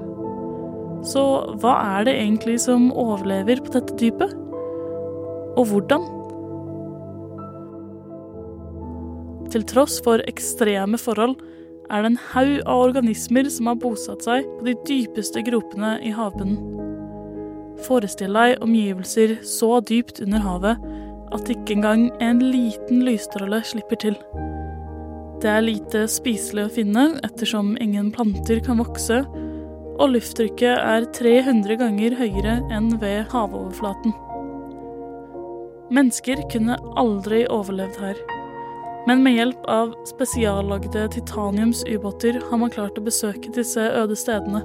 Så 1.06 1.22
hva 1.60 1.74
er 1.98 2.06
det 2.08 2.16
egentlig 2.16 2.56
som 2.64 2.88
overlever 2.96 3.60
på 3.62 3.74
dette 3.76 3.98
dypet? 4.00 4.32
Og 5.56 5.68
hvordan? 5.70 6.08
Til 9.52 9.68
tross 9.68 10.00
for 10.04 10.24
ekstreme 10.28 10.98
forhold 11.00 11.36
er 11.90 12.02
det 12.02 12.12
en 12.12 12.20
haug 12.32 12.54
av 12.66 12.82
organismer 12.88 13.48
som 13.52 13.70
har 13.70 13.78
bosatt 13.82 14.26
seg 14.26 14.46
på 14.58 14.66
de 14.66 14.74
dypeste 14.88 15.42
gropene 15.46 15.96
i 16.02 16.12
havbunnen. 16.14 16.58
Forestill 17.86 18.36
deg 18.36 18.62
omgivelser 18.64 19.36
så 19.46 19.78
dypt 19.84 20.22
under 20.24 20.42
havet 20.44 20.86
at 21.34 21.50
ikke 21.52 21.76
engang 21.76 22.08
en 22.24 22.40
liten 22.40 23.02
lysstråle 23.06 23.60
slipper 23.66 24.00
til. 24.00 24.16
Det 25.42 25.50
er 25.52 25.66
lite 25.66 26.06
spiselig 26.08 26.64
å 26.64 26.72
finne 26.72 27.08
ettersom 27.26 27.74
ingen 27.82 28.08
planter 28.14 28.62
kan 28.64 28.80
vokse, 28.80 29.20
og 29.96 30.12
lufttrykket 30.12 30.76
er 30.76 31.08
300 31.16 31.78
ganger 31.80 32.16
høyere 32.18 32.56
enn 32.72 32.94
ved 33.02 33.28
havoverflaten. 33.32 34.16
Mennesker 35.92 36.40
kunne 36.50 36.78
aldri 36.98 37.44
overlevd 37.52 38.00
her. 38.02 38.18
Men 39.06 39.22
med 39.22 39.36
hjelp 39.36 39.66
av 39.70 39.94
spesiallagde 40.06 41.08
titaniumsubåter 41.14 42.40
har 42.50 42.58
man 42.58 42.72
klart 42.74 42.98
å 42.98 43.04
besøke 43.06 43.52
disse 43.54 43.84
øde 44.00 44.16
stedene. 44.18 44.64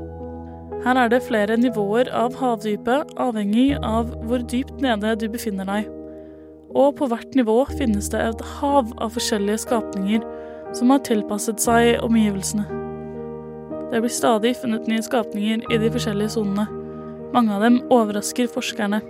Her 0.82 0.98
er 0.98 1.12
det 1.14 1.22
flere 1.28 1.60
nivåer 1.62 2.10
av 2.18 2.34
havdypet, 2.40 3.14
avhengig 3.22 3.76
av 3.86 4.10
hvor 4.26 4.42
dypt 4.42 4.82
nede 4.82 5.14
du 5.22 5.28
befinner 5.30 5.70
deg. 5.70 5.92
Og 6.74 6.96
på 6.98 7.06
hvert 7.12 7.38
nivå 7.38 7.60
finnes 7.70 8.10
det 8.10 8.24
et 8.32 8.44
hav 8.58 8.90
av 8.98 9.14
forskjellige 9.14 9.62
skapninger 9.68 10.26
som 10.74 10.90
har 10.90 11.06
tilpasset 11.06 11.62
seg 11.62 12.02
omgivelsene. 12.02 12.66
Det 13.92 14.00
blir 14.02 14.14
stadig 14.16 14.56
funnet 14.58 14.90
nye 14.90 15.06
skapninger 15.06 15.68
i 15.70 15.82
de 15.84 15.94
forskjellige 15.94 16.34
sonene. 16.40 16.66
Mange 17.36 17.54
av 17.54 17.62
dem 17.62 17.82
overrasker 17.94 18.50
forskerne. 18.50 19.04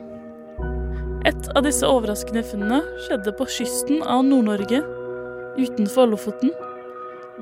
Et 1.30 1.52
av 1.56 1.64
disse 1.64 1.88
overraskende 1.88 2.44
funnene 2.44 2.82
skjedde 3.06 3.32
på 3.38 3.48
kysten 3.48 4.02
av 4.04 4.26
Nord-Norge 4.26 4.82
utenfor 5.58 6.12
Lofoten, 6.12 6.54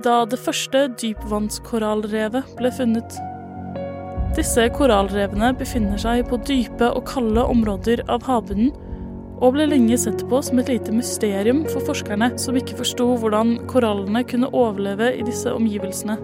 da 0.03 0.23
det 0.29 0.39
første 0.39 0.87
dypvannskorallrevet 1.01 2.55
ble 2.59 2.71
funnet. 2.73 3.17
Disse 4.37 4.67
korallrevene 4.71 5.51
befinner 5.57 5.99
seg 5.99 6.27
på 6.29 6.39
dype 6.47 6.91
og 6.93 7.07
kalde 7.09 7.43
områder 7.49 8.05
av 8.11 8.23
havbunnen, 8.29 8.71
og 9.39 9.55
ble 9.55 9.69
lenge 9.71 9.95
sett 9.99 10.25
på 10.27 10.41
som 10.43 10.59
et 10.59 10.67
lite 10.67 10.91
mysterium 10.91 11.61
for 11.69 11.83
forskerne 11.87 12.33
som 12.41 12.57
ikke 12.59 12.75
forsto 12.81 13.05
hvordan 13.21 13.55
korallene 13.71 14.25
kunne 14.27 14.51
overleve 14.51 15.13
i 15.15 15.23
disse 15.23 15.51
omgivelsene. 15.55 16.17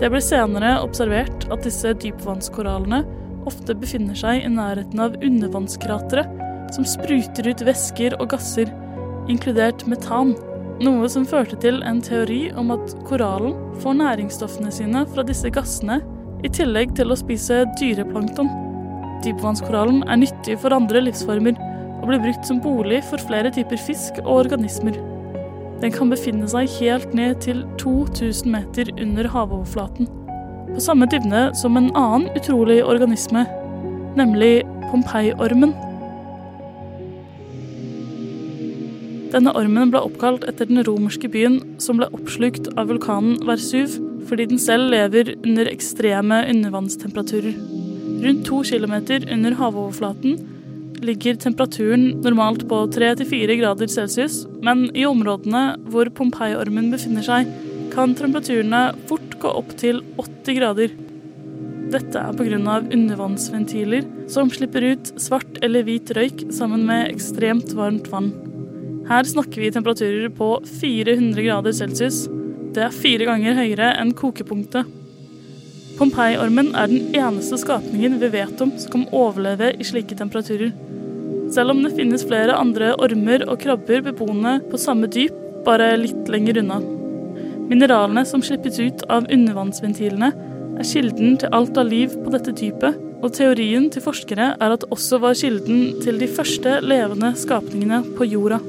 Det 0.00 0.08
ble 0.10 0.20
senere 0.24 0.78
observert 0.82 1.46
at 1.52 1.62
disse 1.66 1.92
dypvannskorallene 2.02 3.04
ofte 3.48 3.76
befinner 3.78 4.18
seg 4.18 4.44
i 4.44 4.52
nærheten 4.52 5.02
av 5.02 5.16
undervannskratre 5.22 6.26
som 6.74 6.86
spruter 6.86 7.50
ut 7.50 7.64
væsker 7.66 8.16
og 8.18 8.30
gasser, 8.34 8.70
inkludert 9.30 9.86
metan. 9.90 10.34
Noe 10.80 11.10
som 11.12 11.26
førte 11.28 11.58
til 11.60 11.82
en 11.84 11.98
teori 12.00 12.46
om 12.56 12.70
at 12.72 12.94
korallen 13.04 13.52
får 13.82 13.98
næringsstoffene 13.98 14.70
sine 14.72 15.02
fra 15.12 15.24
disse 15.28 15.50
gassene, 15.52 15.98
i 16.40 16.48
tillegg 16.48 16.94
til 16.96 17.12
å 17.12 17.18
spise 17.20 17.66
dyreplankton. 17.76 18.48
Dypvannskorallen 19.20 20.06
er 20.08 20.22
nyttig 20.22 20.56
for 20.62 20.72
andre 20.72 21.02
livsformer, 21.04 21.58
og 22.00 22.08
blir 22.08 22.22
brukt 22.22 22.48
som 22.48 22.62
bolig 22.64 23.02
for 23.10 23.20
flere 23.28 23.52
typer 23.52 23.76
fisk 23.76 24.22
og 24.22 24.46
organismer. 24.46 24.96
Den 25.82 25.92
kan 25.92 26.08
befinne 26.12 26.48
seg 26.48 26.72
helt 26.78 27.12
ned 27.16 27.42
til 27.44 27.60
2000 27.80 28.48
meter 28.48 28.88
under 28.96 29.28
havoverflaten. 29.28 30.08
På 30.70 30.80
samme 30.80 31.08
dybde 31.12 31.50
som 31.60 31.76
en 31.76 31.92
annen 31.92 32.30
utrolig 32.40 32.80
organisme, 32.88 33.44
nemlig 34.16 34.62
Pompeii-ormen. 34.88 35.76
Denne 39.30 39.52
ormen 39.54 39.92
ble 39.92 40.00
oppkalt 40.02 40.42
etter 40.50 40.66
den 40.66 40.82
romerske 40.86 41.28
byen 41.30 41.60
som 41.82 42.00
ble 42.00 42.08
oppslukt 42.16 42.66
av 42.74 42.88
vulkanen 42.90 43.38
Versuv, 43.46 43.94
fordi 44.26 44.48
den 44.50 44.58
selv 44.62 44.90
lever 44.90 45.36
under 45.38 45.70
ekstreme 45.70 46.42
undervannstemperaturer. 46.50 47.54
Rundt 48.24 48.42
to 48.48 48.62
kilometer 48.66 49.22
under 49.32 49.54
havoverflaten 49.60 50.34
ligger 51.00 51.38
temperaturen 51.40 52.20
normalt 52.24 52.66
på 52.68 52.82
3-4 52.92 53.56
grader 53.62 53.88
celsius, 53.88 54.42
men 54.66 54.88
i 54.98 55.06
områdene 55.08 55.62
hvor 55.88 56.10
Pompeii-ormen 56.18 56.90
befinner 56.92 57.24
seg, 57.24 57.48
kan 57.94 58.12
temperaturene 58.18 58.82
fort 59.08 59.38
gå 59.40 59.54
opp 59.62 59.72
til 59.80 60.02
80 60.18 60.58
grader. 60.58 60.92
Dette 61.90 62.18
er 62.18 62.36
pga. 62.38 62.76
undervannsventiler 62.82 64.04
som 64.30 64.50
slipper 64.50 64.92
ut 64.92 65.14
svart 65.18 65.58
eller 65.62 65.86
hvit 65.86 66.10
røyk 66.18 66.48
sammen 66.54 66.86
med 66.86 67.08
ekstremt 67.14 67.74
varmt 67.78 68.10
vann. 68.10 68.49
Her 69.10 69.26
snakker 69.26 69.58
vi 69.60 69.72
temperaturer 69.74 70.28
på 70.28 70.48
400 70.80 71.42
grader 71.42 71.72
celsius. 71.74 72.28
Det 72.70 72.84
er 72.84 72.92
fire 72.94 73.26
ganger 73.26 73.56
høyere 73.58 73.88
enn 73.98 74.12
kokepunktet. 74.14 74.86
Pompeii-ormen 75.98 76.70
er 76.78 76.86
den 76.92 77.16
eneste 77.18 77.58
skapningen 77.58 78.20
vi 78.22 78.30
vet 78.36 78.62
om 78.62 78.70
som 78.78 78.94
kan 78.94 79.08
overleve 79.10 79.72
i 79.74 79.88
slike 79.88 80.14
temperaturer. 80.14 80.70
Selv 81.50 81.74
om 81.74 81.82
det 81.82 81.96
finnes 81.98 82.22
flere 82.22 82.54
andre 82.54 82.94
ormer 83.02 83.48
og 83.50 83.58
krabber 83.66 84.06
beboende 84.06 84.60
på 84.70 84.78
samme 84.78 85.10
dyp, 85.10 85.34
bare 85.66 85.96
litt 85.98 86.30
lenger 86.30 86.62
unna. 86.62 86.78
Mineralene 87.66 88.22
som 88.22 88.46
slippes 88.46 88.78
ut 88.78 89.02
av 89.10 89.26
undervannsventilene, 89.26 90.30
er 90.78 90.86
kilden 90.86 91.34
til 91.42 91.50
alt 91.50 91.76
av 91.82 91.90
liv 91.90 92.14
på 92.14 92.30
dette 92.30 92.54
dypet, 92.54 93.06
og 93.20 93.34
teorien 93.34 93.90
til 93.90 94.06
forskere 94.06 94.54
er 94.54 94.72
at 94.72 94.86
det 94.86 94.94
også 94.94 95.18
var 95.26 95.34
kilden 95.36 95.98
til 96.00 96.22
de 96.22 96.30
første 96.30 96.78
levende 96.86 97.34
skapningene 97.36 98.04
på 98.14 98.30
jorda. 98.30 98.62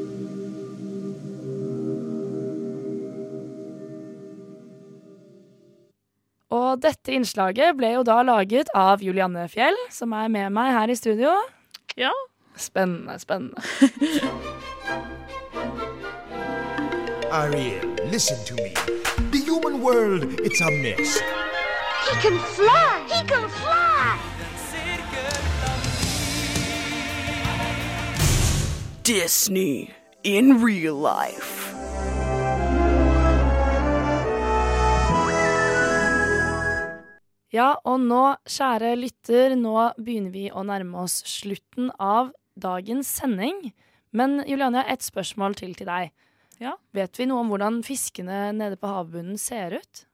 Og 6.81 6.87
dette 6.87 7.13
innslaget 7.13 7.75
ble 7.77 7.91
jo 7.93 7.99
da 8.01 8.23
laget 8.25 8.65
av 8.73 9.03
Julianne 9.05 9.43
Fjell, 9.53 9.75
som 9.93 10.15
er 10.17 10.31
med 10.33 10.49
meg 10.49 10.71
her 10.73 10.89
i 10.89 10.95
studio. 10.97 11.29
Ja. 11.93 12.09
Spennende, 12.57 13.19
spennende. 13.21 13.61
Ariel, 17.37 17.85
listen 18.09 18.41
to 18.49 18.57
me. 18.57 18.73
The 19.29 19.37
human 19.45 19.83
world, 19.85 20.25
it's 20.41 20.57
a 20.65 20.71
mess. 20.81 21.21
He 22.09 22.17
can 22.25 22.39
fly! 22.57 23.05
He 23.13 23.21
can 23.29 23.47
fly! 23.61 24.17
Disney 29.03 29.93
in 30.23 30.63
real 30.63 30.95
life. 30.95 31.60
Ja, 37.51 37.73
og 37.83 37.99
nå, 37.99 38.21
kjære 38.47 38.93
lytter, 38.95 39.55
nå 39.59 39.75
begynner 39.99 40.31
vi 40.31 40.45
å 40.55 40.63
nærme 40.63 41.01
oss 41.03 41.17
slutten 41.27 41.89
av 41.99 42.31
dagens 42.55 43.09
sending. 43.19 43.73
Men 44.15 44.39
Juliane, 44.47 44.81
jeg 44.81 44.87
har 44.87 44.93
et 44.95 45.03
spørsmål 45.07 45.57
til 45.59 45.75
til 45.75 45.89
deg. 45.89 46.13
Ja. 46.61 46.75
Vet 46.95 47.17
vi 47.19 47.27
noe 47.27 47.41
om 47.43 47.51
hvordan 47.51 47.81
fiskene 47.83 48.51
nede 48.55 48.77
på 48.79 48.87
havbunnen 48.91 49.39
ser 49.41 49.75
ut? 49.81 50.05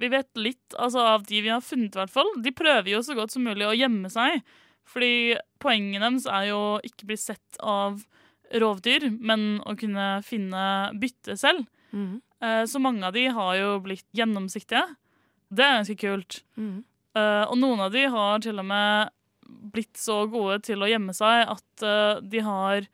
Vi 0.00 0.08
vet 0.12 0.28
litt 0.38 0.76
altså, 0.78 1.02
av 1.16 1.26
de 1.28 1.42
vi 1.44 1.50
har 1.52 1.60
funnet, 1.64 1.94
i 1.96 2.00
hvert 2.00 2.12
fall. 2.14 2.30
De 2.42 2.52
prøver 2.56 2.92
jo 2.94 3.02
så 3.04 3.16
godt 3.18 3.34
som 3.34 3.44
mulig 3.44 3.66
å 3.68 3.74
gjemme 3.76 4.10
seg. 4.12 4.40
Fordi 4.90 5.36
poenget 5.62 6.02
deres 6.02 6.26
er 6.30 6.48
jo 6.50 6.60
ikke 6.86 7.08
bli 7.10 7.18
sett 7.20 7.58
av 7.62 8.00
rovdyr, 8.50 9.10
men 9.20 9.60
å 9.68 9.74
kunne 9.78 10.06
finne 10.26 10.62
bytte 10.98 11.36
selv. 11.38 11.66
Eh, 12.40 12.64
Så 12.66 12.80
mange 12.82 13.04
av 13.06 13.12
de 13.14 13.26
har 13.28 13.56
jo 13.58 13.74
blitt 13.84 14.06
gjennomsiktige. 14.16 14.86
Det 15.50 15.66
er 15.66 15.78
ganske 15.80 15.98
kult. 15.98 16.40
Mm. 16.56 16.78
Uh, 17.18 17.44
Og 17.50 17.56
noen 17.58 17.82
av 17.82 17.92
de 17.94 18.06
har 18.12 18.42
til 18.44 18.62
og 18.62 18.66
med 18.70 19.10
blitt 19.74 19.98
så 19.98 20.22
gode 20.30 20.60
til 20.62 20.82
å 20.82 20.88
gjemme 20.88 21.14
seg 21.16 21.48
at 21.50 21.84
uh, 21.84 22.22
de 22.22 22.42
har 22.46 22.86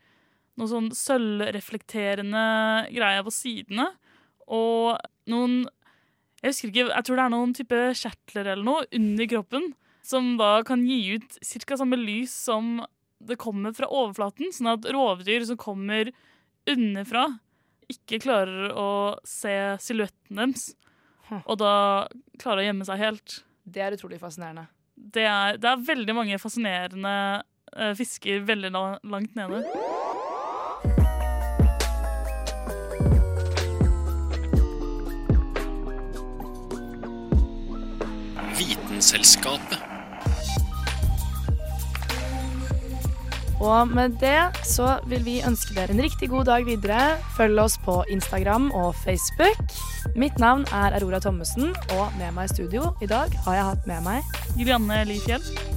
noe 0.57 0.69
sånn 0.71 0.89
sølvreflekterende 0.95 2.45
greier 2.89 3.25
på 3.27 3.33
sidene. 3.33 3.91
Og 4.49 4.97
noen 5.29 5.67
Jeg 6.41 6.53
husker 6.53 6.69
ikke, 6.69 6.87
jeg 6.93 7.05
tror 7.05 7.17
det 7.17 7.23
er 7.25 7.33
noen 7.33 7.53
type 7.57 7.77
kjertler 7.97 8.51
eller 8.53 8.65
noe 8.65 8.85
under 8.93 9.29
kroppen 9.29 9.71
som 10.05 10.35
da 10.39 10.61
kan 10.63 10.83
gi 10.87 11.17
ut 11.17 11.37
ca. 11.65 11.77
samme 11.77 11.97
lys 11.99 12.31
som 12.45 12.77
det 13.19 13.39
kommer 13.41 13.73
fra 13.75 13.89
overflaten, 13.89 14.53
sånn 14.53 14.69
at 14.75 14.85
rovdyr 14.93 15.43
som 15.49 15.57
kommer 15.59 16.11
underfra, 16.69 17.25
ikke 17.91 18.21
klarer 18.21 18.71
å 18.77 18.89
se 19.27 19.55
silhuetten 19.81 20.39
deres. 20.39 20.69
Og 21.43 21.59
da 21.59 21.73
klarer 22.39 22.63
å 22.63 22.67
gjemme 22.69 22.87
seg 22.87 23.01
helt. 23.01 23.41
Det 23.67 23.83
er 23.83 23.95
utrolig 23.97 24.19
fascinerende. 24.21 24.67
Det 24.95 25.25
er, 25.27 25.59
det 25.61 25.69
er 25.69 25.83
veldig 25.87 26.15
mange 26.17 26.39
fascinerende 26.41 27.13
uh, 27.77 27.93
fisker 27.97 28.45
veldig 28.47 28.71
la, 28.73 28.85
langt 29.03 29.35
nede. 29.37 29.61
Vitenselskapet. 38.57 39.86
Og 43.59 43.87
med 43.89 44.19
det 44.21 44.37
så 44.67 44.97
vil 45.09 45.23
vi 45.25 45.39
ønske 45.45 45.73
dere 45.77 45.93
en 45.93 46.03
riktig 46.03 46.29
god 46.29 46.45
dag 46.51 46.67
videre. 46.67 47.17
Følg 47.37 47.59
oss 47.61 47.77
på 47.85 48.03
Instagram 48.13 48.69
og 48.71 48.93
Facebook. 49.01 49.57
Mitt 50.15 50.37
navn 50.39 50.67
er 50.71 50.97
Aurora 50.97 51.19
Thommessen, 51.23 51.73
og 51.97 52.13
med 52.19 52.31
meg 52.37 52.51
i 52.51 52.53
studio 52.53 52.93
i 53.01 53.09
dag 53.09 53.33
har 53.45 53.59
jeg 53.59 53.71
hatt 53.71 53.89
med 53.89 54.05
meg 54.05 54.39
Julianne 54.57 55.03
Lifjell. 55.09 55.76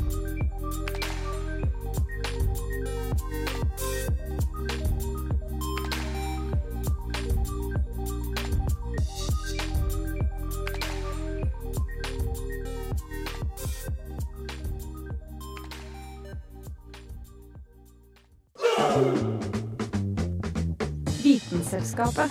Vitenselskapet. 21.80 22.30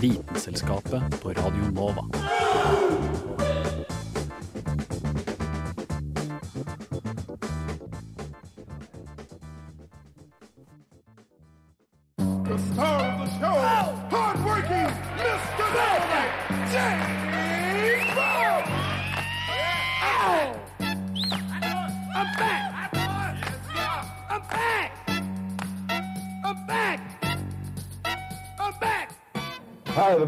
Vitenselskapet 0.00 1.20
på 1.22 1.28
Radio 1.28 1.70
Nova. 1.72 2.04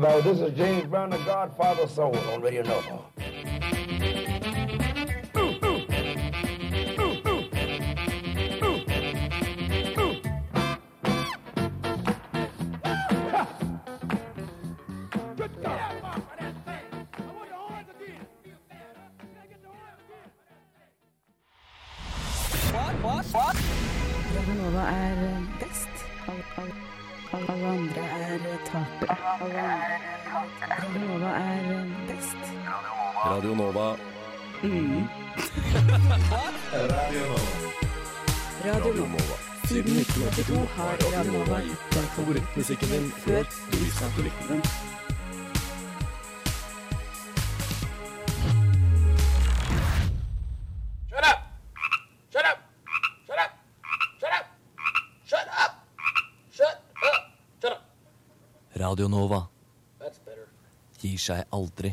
Everybody. 0.04 0.36
This 0.36 0.48
is 0.48 0.56
James 0.56 0.86
Brown, 0.86 1.10
the 1.10 1.18
Godfather 1.18 1.86
Soul 1.86 2.16
on 2.32 2.40
Radio 2.40 2.62
Nova. 2.62 3.01
to 40.52 40.58
har 40.76 40.96
Radionova 41.00 41.60
gitt 41.64 41.84
deg 41.94 42.08
favorittmusikken 42.16 42.90
din 42.92 43.06
før 43.24 43.46
du 43.70 43.76
visste 43.80 44.04
at 44.04 44.16
du 44.16 44.22
likte 44.26 44.48
den. 44.50 44.60
Shut 51.08 51.24
up! 51.30 51.38
Gir 61.02 61.18
seg 61.18 61.46
aldri. 61.50 61.90